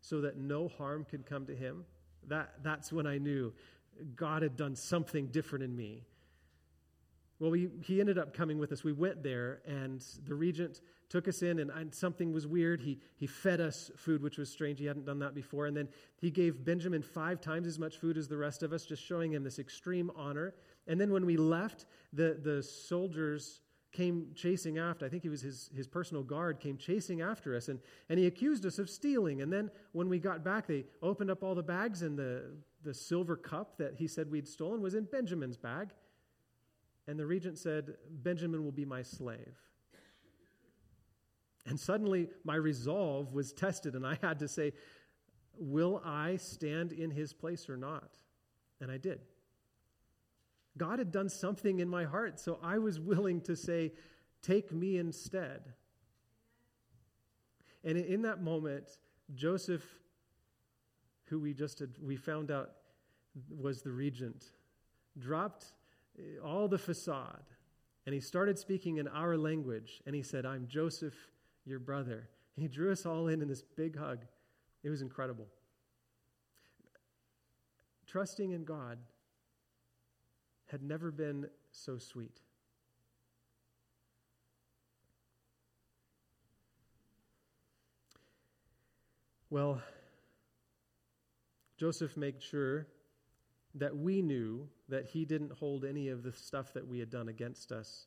so 0.07 0.21
that 0.21 0.37
no 0.39 0.69
harm 0.69 1.05
could 1.11 1.27
come 1.27 1.45
to 1.47 1.57
him, 1.57 1.85
that, 2.29 2.55
that's 2.63 2.93
when 2.93 3.09
I 3.09 3.19
knew 3.19 3.53
God 4.15 4.43
had 4.43 4.57
done 4.57 4.77
something 4.77 5.27
different 5.29 5.65
in 5.65 5.75
me. 5.75 6.05
Well, 7.41 7.51
we, 7.51 7.69
he 7.83 8.01
ended 8.01 8.17
up 8.17 8.33
coming 8.33 8.59
with 8.59 8.71
us. 8.71 8.85
We 8.85 8.93
went 8.93 9.25
there, 9.25 9.61
and 9.67 10.05
the 10.25 10.35
regent 10.35 10.81
took 11.09 11.27
us 11.27 11.43
in, 11.43 11.59
and, 11.59 11.71
and, 11.71 11.93
something 11.93 12.33
was 12.33 12.47
weird. 12.47 12.81
He, 12.81 12.99
he 13.17 13.27
fed 13.27 13.61
us 13.61 13.91
food, 13.97 14.23
which 14.23 14.39
was 14.39 14.49
strange. 14.49 14.79
He 14.79 14.87
hadn't 14.87 15.07
done 15.07 15.19
that 15.19 15.35
before. 15.35 15.67
And 15.67 15.77
then 15.77 15.89
he 16.21 16.31
gave 16.31 16.65
Benjamin 16.65 17.03
five 17.03 17.41
times 17.41 17.67
as 17.67 17.79
much 17.79 17.99
food 17.99 18.17
as 18.17 18.29
the 18.29 18.39
rest 18.39 18.63
of 18.63 18.73
us, 18.73 18.87
just 18.87 19.05
showing 19.05 19.33
him 19.33 19.43
this 19.43 19.59
extreme 19.59 20.11
honor. 20.17 20.55
And 20.87 21.01
then 21.01 21.13
when 21.13 21.27
we 21.27 21.37
left, 21.37 21.87
the, 22.13 22.39
the 22.43 22.63
soldiers 22.63 23.61
came 23.93 24.29
chasing 24.35 24.79
after. 24.79 25.07
I 25.07 25.09
think 25.09 25.23
he 25.23 25.29
was 25.29 25.41
his, 25.41 25.71
his 25.75 25.87
personal 25.87 26.23
guard, 26.23 26.61
came 26.61 26.77
chasing 26.77 27.23
after 27.23 27.57
us, 27.57 27.69
and, 27.69 27.81
and 28.09 28.19
he 28.19 28.27
accused 28.27 28.67
us 28.67 28.79
of 28.79 28.91
stealing. 28.91 29.43
And 29.43 29.53
then 29.53 29.71
when 29.93 30.09
we 30.09 30.19
got 30.19 30.45
back, 30.45 30.67
they 30.67 30.85
opened 31.03 31.31
up 31.31 31.43
all 31.43 31.55
the 31.55 31.63
bags, 31.63 32.03
and 32.03 32.19
the, 32.19 32.45
the 32.85 32.93
silver 32.93 33.37
cup 33.37 33.79
that 33.79 33.95
he 33.95 34.07
said 34.07 34.31
we'd 34.31 34.49
stolen 34.49 34.83
was 34.83 34.95
in 34.95 35.05
Benjamin's 35.05 35.57
bag. 35.57 35.91
And 37.09 37.19
the 37.19 37.27
regent 37.27 37.59
said, 37.59 37.95
Benjamin 38.11 38.65
will 38.65 38.73
be 38.73 38.85
my 38.85 39.03
slave. 39.03 39.57
And 41.67 41.79
suddenly 41.79 42.29
my 42.45 42.55
resolve 42.57 43.33
was 43.33 43.53
tested, 43.53 43.95
and 43.95 44.07
I 44.07 44.19
had 44.23 44.39
to 44.41 44.49
say, 44.49 44.73
Will 45.59 46.03
I 46.05 46.37
stand 46.37 46.93
in 46.93 47.11
his 47.11 47.33
place 47.33 47.71
or 47.71 47.79
not? 47.79 48.19
And 48.81 48.91
I 48.91 48.99
did. 48.99 49.21
God 50.77 50.99
had 50.99 51.11
done 51.11 51.29
something 51.29 51.81
in 51.81 51.89
my 51.89 52.05
heart, 52.05 52.39
so 52.39 52.59
I 52.63 52.79
was 52.79 53.01
willing 53.01 53.41
to 53.43 53.57
say, 53.57 53.93
Take 54.43 54.73
me 54.73 54.99
instead. 54.99 55.73
And 57.83 57.97
in 57.97 58.23
that 58.23 58.43
moment, 58.43 58.99
Joseph, 59.35 59.83
who 61.25 61.41
we 61.41 61.55
just 61.55 61.79
had, 61.79 61.91
we 62.01 62.17
found 62.17 62.51
out 62.51 62.73
was 63.49 63.83
the 63.83 63.91
regent, 63.91 64.53
dropped 65.19 65.67
all 66.45 66.69
the 66.69 66.79
facade. 66.79 67.45
And 68.05 68.15
he 68.15 68.21
started 68.21 68.59
speaking 68.59 68.99
in 68.99 69.09
our 69.09 69.37
language. 69.37 70.01
And 70.07 70.15
he 70.15 70.23
said, 70.23 70.47
I'm 70.47 70.67
Joseph, 70.69 71.15
your 71.65 71.79
brother. 71.79 72.29
He 72.57 72.69
drew 72.69 72.93
us 72.93 73.05
all 73.05 73.29
in 73.29 73.43
in 73.43 73.49
this 73.49 73.63
big 73.63 73.99
hug. 73.99 74.25
It 74.85 74.91
was 74.91 75.03
incredible. 75.03 75.47
Trusting 78.07 78.53
in 78.53 78.65
God 78.65 78.99
had 80.67 80.83
never 80.83 81.11
been 81.11 81.49
so 81.71 81.99
sweet. 81.99 82.41
Well, 89.49 89.81
Joseph 91.77 92.17
made 92.17 92.43
sure 92.43 92.87
that 93.75 93.97
we 93.97 94.23
knew 94.23 94.69
that 94.89 95.07
he 95.07 95.25
didn't 95.25 95.53
hold 95.53 95.85
any 95.85 96.09
of 96.09 96.23
the 96.23 96.33
stuff 96.33 96.73
that 96.73 96.87
we 96.87 96.99
had 96.99 97.11
done 97.11 97.29
against 97.29 97.71
us. 97.71 98.07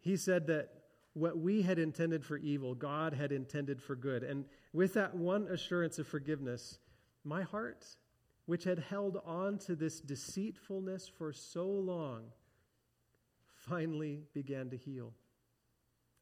He 0.00 0.16
said 0.16 0.46
that 0.48 0.68
what 1.14 1.38
we 1.38 1.62
had 1.62 1.78
intended 1.78 2.24
for 2.24 2.36
evil, 2.38 2.74
God 2.74 3.12
had 3.12 3.32
intended 3.32 3.82
for 3.82 3.96
good. 3.96 4.22
And 4.22 4.44
with 4.72 4.94
that 4.94 5.14
one 5.14 5.46
assurance 5.48 5.98
of 5.98 6.06
forgiveness, 6.06 6.78
my 7.24 7.42
heart, 7.42 7.86
which 8.46 8.64
had 8.64 8.78
held 8.78 9.20
on 9.24 9.58
to 9.58 9.74
this 9.74 10.00
deceitfulness 10.00 11.08
for 11.08 11.32
so 11.32 11.66
long, 11.66 12.22
finally 13.54 14.22
began 14.34 14.70
to 14.70 14.76
heal. 14.76 15.12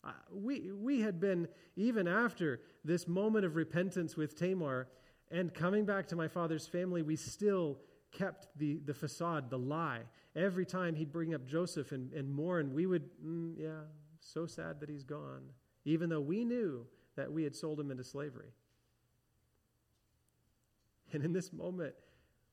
Uh, 0.02 0.12
we, 0.32 0.70
we 0.72 1.00
had 1.00 1.20
been, 1.20 1.48
even 1.76 2.06
after 2.08 2.60
this 2.84 3.06
moment 3.06 3.44
of 3.44 3.56
repentance 3.56 4.16
with 4.16 4.34
Tamar, 4.34 4.88
and 5.30 5.52
coming 5.54 5.84
back 5.84 6.08
to 6.08 6.16
my 6.16 6.28
father's 6.28 6.66
family, 6.66 7.02
we 7.02 7.16
still 7.16 7.78
kept 8.10 8.48
the, 8.56 8.80
the 8.84 8.94
facade, 8.94 9.50
the 9.50 9.58
lie. 9.58 10.00
Every 10.34 10.66
time 10.66 10.94
he'd 10.94 11.12
bring 11.12 11.34
up 11.34 11.46
Joseph 11.46 11.92
and, 11.92 12.12
and 12.12 12.30
mourn, 12.30 12.74
we 12.74 12.86
would, 12.86 13.08
mm, 13.24 13.54
yeah, 13.56 13.82
so 14.20 14.46
sad 14.46 14.80
that 14.80 14.88
he's 14.88 15.04
gone, 15.04 15.42
even 15.84 16.08
though 16.08 16.20
we 16.20 16.44
knew 16.44 16.86
that 17.16 17.30
we 17.30 17.44
had 17.44 17.54
sold 17.54 17.78
him 17.78 17.90
into 17.90 18.04
slavery. 18.04 18.52
And 21.12 21.24
in 21.24 21.32
this 21.32 21.52
moment 21.52 21.94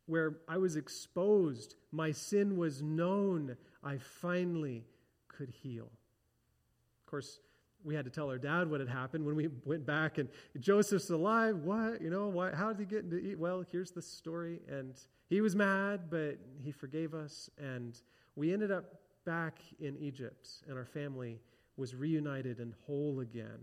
where 0.07 0.37
I 0.47 0.57
was 0.57 0.75
exposed, 0.75 1.75
my 1.91 2.11
sin 2.11 2.57
was 2.57 2.81
known, 2.81 3.55
I 3.83 3.97
finally 3.97 4.85
could 5.27 5.49
heal. 5.49 5.85
Of 5.85 7.11
course, 7.11 7.39
we 7.83 7.93
had 7.93 8.05
to 8.05 8.11
tell 8.11 8.29
our 8.29 8.37
dad 8.37 8.69
what 8.69 8.79
had 8.79 8.89
happened 8.89 9.25
when 9.25 9.35
we 9.35 9.49
went 9.65 9.85
back 9.85 10.17
and 10.17 10.29
Joseph's 10.59 11.09
alive. 11.09 11.57
What? 11.57 12.01
You 12.01 12.09
know, 12.09 12.27
why, 12.27 12.53
how 12.53 12.73
did 12.73 12.79
he 12.79 12.85
get 12.85 13.03
into 13.03 13.17
eat? 13.17 13.37
Well, 13.37 13.63
here's 13.71 13.91
the 13.91 14.01
story. 14.01 14.61
And 14.67 14.95
he 15.29 15.41
was 15.41 15.55
mad, 15.55 16.09
but 16.09 16.37
he 16.63 16.71
forgave 16.71 17.13
us. 17.13 17.49
And 17.57 17.99
we 18.35 18.53
ended 18.53 18.71
up 18.71 18.95
back 19.25 19.59
in 19.79 19.97
Egypt, 19.97 20.49
and 20.67 20.77
our 20.77 20.85
family 20.85 21.39
was 21.75 21.93
reunited 21.93 22.59
and 22.59 22.73
whole 22.85 23.19
again. 23.19 23.59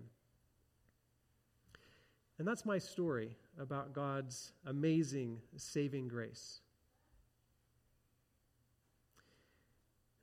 And 2.39 2.47
that's 2.47 2.67
my 2.67 2.79
story 2.79 3.37
about 3.59 3.93
God's 3.93 4.53
amazing 4.67 5.38
saving 5.57 6.09
grace. 6.09 6.61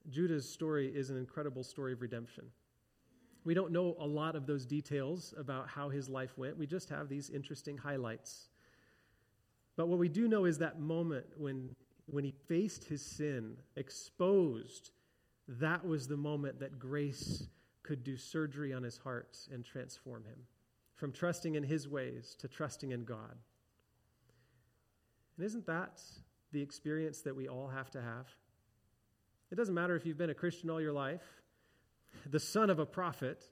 Judah's 0.10 0.48
story 0.50 0.92
is 0.94 1.10
an 1.10 1.18
incredible 1.18 1.64
story 1.64 1.94
of 1.94 2.02
redemption. 2.02 2.46
We 3.44 3.54
don't 3.54 3.72
know 3.72 3.96
a 4.00 4.06
lot 4.06 4.36
of 4.36 4.46
those 4.46 4.66
details 4.66 5.34
about 5.38 5.68
how 5.68 5.90
his 5.90 6.10
life 6.10 6.38
went. 6.38 6.58
We 6.58 6.68
just 6.68 6.90
have 6.90 7.10
these 7.10 7.30
interesting 7.30 7.78
highlights. 7.78 8.50
But 9.76 9.88
what 9.88 10.00
we 10.00 10.10
do 10.10 10.28
know 10.28 10.46
is 10.46 10.58
that 10.60 10.80
moment 10.80 11.26
when, 11.38 11.76
when 12.06 12.24
he 12.24 12.32
faced 12.32 12.84
his 12.84 13.04
sin, 13.04 13.56
exposed, 13.76 14.92
that 15.48 15.86
was 15.86 16.08
the 16.08 16.18
moment 16.18 16.60
that 16.60 16.78
grace 16.78 17.48
could 17.84 18.04
do 18.04 18.16
surgery 18.16 18.74
on 18.74 18.84
his 18.84 18.98
heart 18.98 19.38
and 19.52 19.66
transform 19.66 20.24
him 20.26 20.38
from 21.02 21.12
trusting 21.12 21.56
in 21.56 21.64
his 21.64 21.88
ways 21.88 22.36
to 22.38 22.48
trusting 22.48 22.92
in 22.92 23.04
God. 23.04 23.36
And 25.36 25.44
isn't 25.44 25.66
that 25.66 26.00
the 26.52 26.62
experience 26.62 27.22
that 27.22 27.36
we 27.36 27.48
all 27.48 27.68
have 27.68 27.90
to 27.92 28.02
have? 28.04 28.28
It 29.52 29.56
doesn't 29.56 29.74
matter 29.74 29.96
if 29.96 30.06
you've 30.06 30.20
been 30.20 30.30
a 30.30 30.36
Christian 30.36 30.70
all 30.70 30.80
your 30.80 30.94
life, 30.94 31.24
the 32.30 32.40
son 32.40 32.70
of 32.70 32.78
a 32.78 32.86
prophet, 32.86 33.44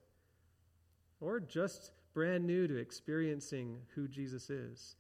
or 1.20 1.40
just 1.40 1.92
brand 2.14 2.46
new 2.46 2.68
to 2.68 2.78
experiencing 2.78 3.80
who 3.96 4.08
Jesus 4.08 4.52
is. 4.52 4.98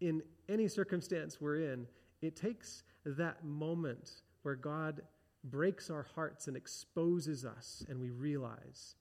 In 0.00 0.22
any 0.48 0.68
circumstance 0.68 1.40
we're 1.40 1.72
in, 1.72 1.88
it 2.22 2.36
takes 2.36 2.84
that 3.04 3.44
moment 3.44 4.22
where 4.42 4.54
God 4.54 5.02
breaks 5.42 5.90
our 5.90 6.06
hearts 6.14 6.46
and 6.46 6.56
exposes 6.56 7.44
us, 7.44 7.84
and 7.88 7.98
we 7.98 8.10
realize 8.10 8.94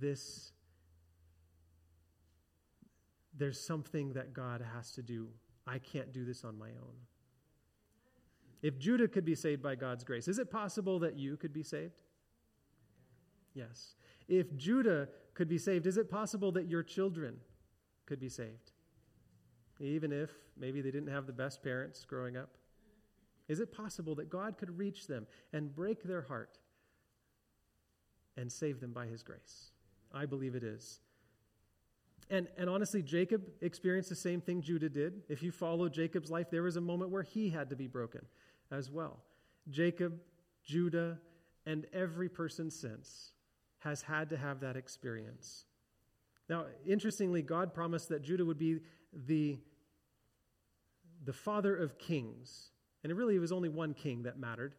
this. 0.00 0.52
There's 3.36 3.60
something 3.60 4.12
that 4.14 4.32
God 4.32 4.64
has 4.74 4.92
to 4.92 5.02
do. 5.02 5.28
I 5.66 5.78
can't 5.78 6.12
do 6.12 6.24
this 6.24 6.44
on 6.44 6.58
my 6.58 6.68
own. 6.68 6.96
If 8.62 8.78
Judah 8.78 9.08
could 9.08 9.24
be 9.24 9.34
saved 9.34 9.62
by 9.62 9.74
God's 9.74 10.04
grace, 10.04 10.28
is 10.28 10.38
it 10.38 10.50
possible 10.50 10.98
that 10.98 11.18
you 11.18 11.36
could 11.36 11.52
be 11.52 11.62
saved? 11.62 12.02
Yes. 13.54 13.94
If 14.28 14.54
Judah 14.56 15.08
could 15.34 15.48
be 15.48 15.58
saved, 15.58 15.86
is 15.86 15.96
it 15.96 16.10
possible 16.10 16.52
that 16.52 16.68
your 16.68 16.82
children 16.82 17.36
could 18.06 18.20
be 18.20 18.28
saved? 18.28 18.72
Even 19.80 20.12
if 20.12 20.30
maybe 20.58 20.82
they 20.82 20.90
didn't 20.90 21.08
have 21.10 21.26
the 21.26 21.32
best 21.32 21.62
parents 21.62 22.04
growing 22.04 22.36
up? 22.36 22.50
Is 23.48 23.60
it 23.60 23.72
possible 23.72 24.14
that 24.16 24.30
God 24.30 24.58
could 24.58 24.78
reach 24.78 25.06
them 25.06 25.26
and 25.52 25.74
break 25.74 26.02
their 26.02 26.22
heart 26.22 26.58
and 28.36 28.52
save 28.52 28.80
them 28.80 28.92
by 28.92 29.06
his 29.06 29.22
grace? 29.22 29.70
I 30.12 30.26
believe 30.26 30.54
it 30.54 30.62
is. 30.62 31.00
And, 32.30 32.46
and 32.56 32.70
honestly, 32.70 33.02
Jacob 33.02 33.42
experienced 33.60 34.08
the 34.08 34.14
same 34.14 34.40
thing 34.40 34.62
Judah 34.62 34.88
did. 34.88 35.22
If 35.28 35.42
you 35.42 35.50
follow 35.50 35.88
Jacob's 35.88 36.30
life, 36.30 36.48
there 36.50 36.62
was 36.62 36.76
a 36.76 36.80
moment 36.80 37.10
where 37.10 37.24
he 37.24 37.50
had 37.50 37.70
to 37.70 37.76
be 37.76 37.88
broken 37.88 38.20
as 38.70 38.88
well. 38.88 39.18
Jacob, 39.68 40.20
Judah, 40.64 41.18
and 41.66 41.86
every 41.92 42.28
person 42.28 42.70
since 42.70 43.32
has 43.80 44.02
had 44.02 44.30
to 44.30 44.36
have 44.36 44.60
that 44.60 44.76
experience. 44.76 45.64
Now, 46.48 46.66
interestingly, 46.86 47.42
God 47.42 47.74
promised 47.74 48.08
that 48.10 48.22
Judah 48.22 48.44
would 48.44 48.58
be 48.58 48.78
the, 49.26 49.58
the 51.24 51.32
father 51.32 51.76
of 51.76 51.98
kings. 51.98 52.70
And 53.02 53.10
it 53.10 53.14
really 53.14 53.38
was 53.38 53.50
only 53.50 53.68
one 53.68 53.94
king 53.94 54.22
that 54.22 54.38
mattered. 54.38 54.74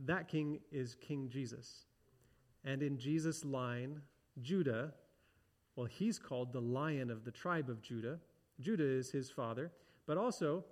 That 0.00 0.28
king 0.28 0.60
is 0.72 0.94
King 0.94 1.28
Jesus. 1.28 1.84
And 2.64 2.82
in 2.82 2.98
Jesus' 2.98 3.44
line, 3.44 4.00
Judah, 4.40 4.92
well, 5.76 5.86
he's 5.86 6.18
called 6.18 6.52
the 6.52 6.60
lion 6.60 7.10
of 7.10 7.24
the 7.24 7.30
tribe 7.30 7.68
of 7.68 7.82
Judah. 7.82 8.18
Judah 8.60 8.84
is 8.84 9.10
his 9.10 9.30
father, 9.30 9.72
but 10.06 10.16
also 10.16 10.64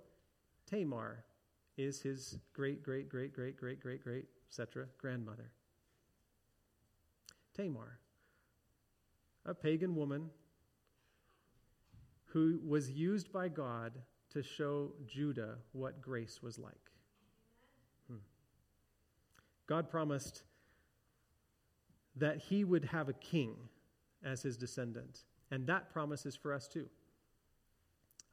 Tamar 0.65 1.23
is 1.77 2.01
his 2.01 2.37
great, 2.53 2.83
great, 2.83 3.09
great, 3.09 3.33
great, 3.33 3.57
great, 3.57 3.81
great, 3.81 4.03
great, 4.03 4.25
etc. 4.49 4.85
grandmother. 4.97 5.51
Tamar, 7.53 7.99
a 9.45 9.53
pagan 9.53 9.95
woman 9.95 10.29
who 12.27 12.59
was 12.65 12.89
used 12.89 13.31
by 13.31 13.47
God 13.47 13.93
to 14.31 14.41
show 14.41 14.91
Judah 15.05 15.57
what 15.73 16.01
grace 16.01 16.41
was 16.41 16.57
like. 16.57 16.91
Hmm. 18.07 18.17
God 19.67 19.89
promised 19.89 20.43
that 22.15 22.37
he 22.37 22.63
would 22.63 22.85
have 22.85 23.09
a 23.09 23.13
king 23.13 23.55
as 24.23 24.41
his 24.41 24.57
descendant, 24.57 25.23
and 25.51 25.67
that 25.67 25.91
promise 25.91 26.25
is 26.25 26.35
for 26.35 26.53
us 26.53 26.67
too. 26.67 26.87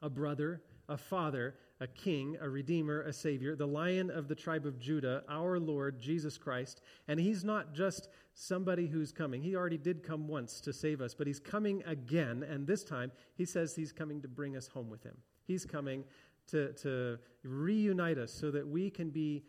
A 0.01 0.09
brother, 0.09 0.61
a 0.89 0.97
father, 0.97 1.55
a 1.79 1.87
king, 1.87 2.37
a 2.41 2.49
redeemer, 2.49 3.01
a 3.01 3.13
savior, 3.13 3.55
the 3.55 3.67
lion 3.67 4.09
of 4.09 4.27
the 4.27 4.35
tribe 4.35 4.65
of 4.65 4.79
Judah, 4.79 5.23
our 5.29 5.59
Lord 5.59 5.99
Jesus 5.99 6.37
Christ. 6.37 6.81
And 7.07 7.19
he's 7.19 7.43
not 7.43 7.73
just 7.73 8.09
somebody 8.33 8.87
who's 8.87 9.11
coming. 9.11 9.41
He 9.41 9.55
already 9.55 9.77
did 9.77 10.03
come 10.03 10.27
once 10.27 10.61
to 10.61 10.73
save 10.73 11.01
us, 11.01 11.13
but 11.13 11.27
he's 11.27 11.39
coming 11.39 11.83
again. 11.85 12.43
And 12.43 12.65
this 12.65 12.83
time, 12.83 13.11
he 13.35 13.45
says 13.45 13.75
he's 13.75 13.91
coming 13.91 14.21
to 14.21 14.27
bring 14.27 14.55
us 14.55 14.67
home 14.67 14.89
with 14.89 15.03
him. 15.03 15.17
He's 15.45 15.65
coming 15.65 16.03
to, 16.47 16.73
to 16.73 17.17
reunite 17.43 18.17
us 18.17 18.31
so 18.31 18.51
that 18.51 18.67
we 18.67 18.89
can 18.89 19.09
be 19.09 19.43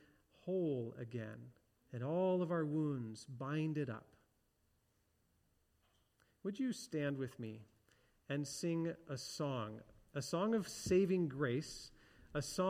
whole 0.44 0.94
again 0.98 1.38
and 1.92 2.02
all 2.02 2.42
of 2.42 2.50
our 2.50 2.64
wounds 2.64 3.26
binded 3.26 3.90
up. 3.90 4.06
Would 6.44 6.58
you 6.58 6.72
stand 6.72 7.18
with 7.18 7.38
me 7.38 7.60
and 8.28 8.46
sing 8.46 8.92
a 9.08 9.16
song, 9.16 9.80
a 10.14 10.20
song 10.20 10.54
of 10.54 10.68
saving 10.68 11.28
grace, 11.28 11.92
a 12.34 12.42
song? 12.42 12.60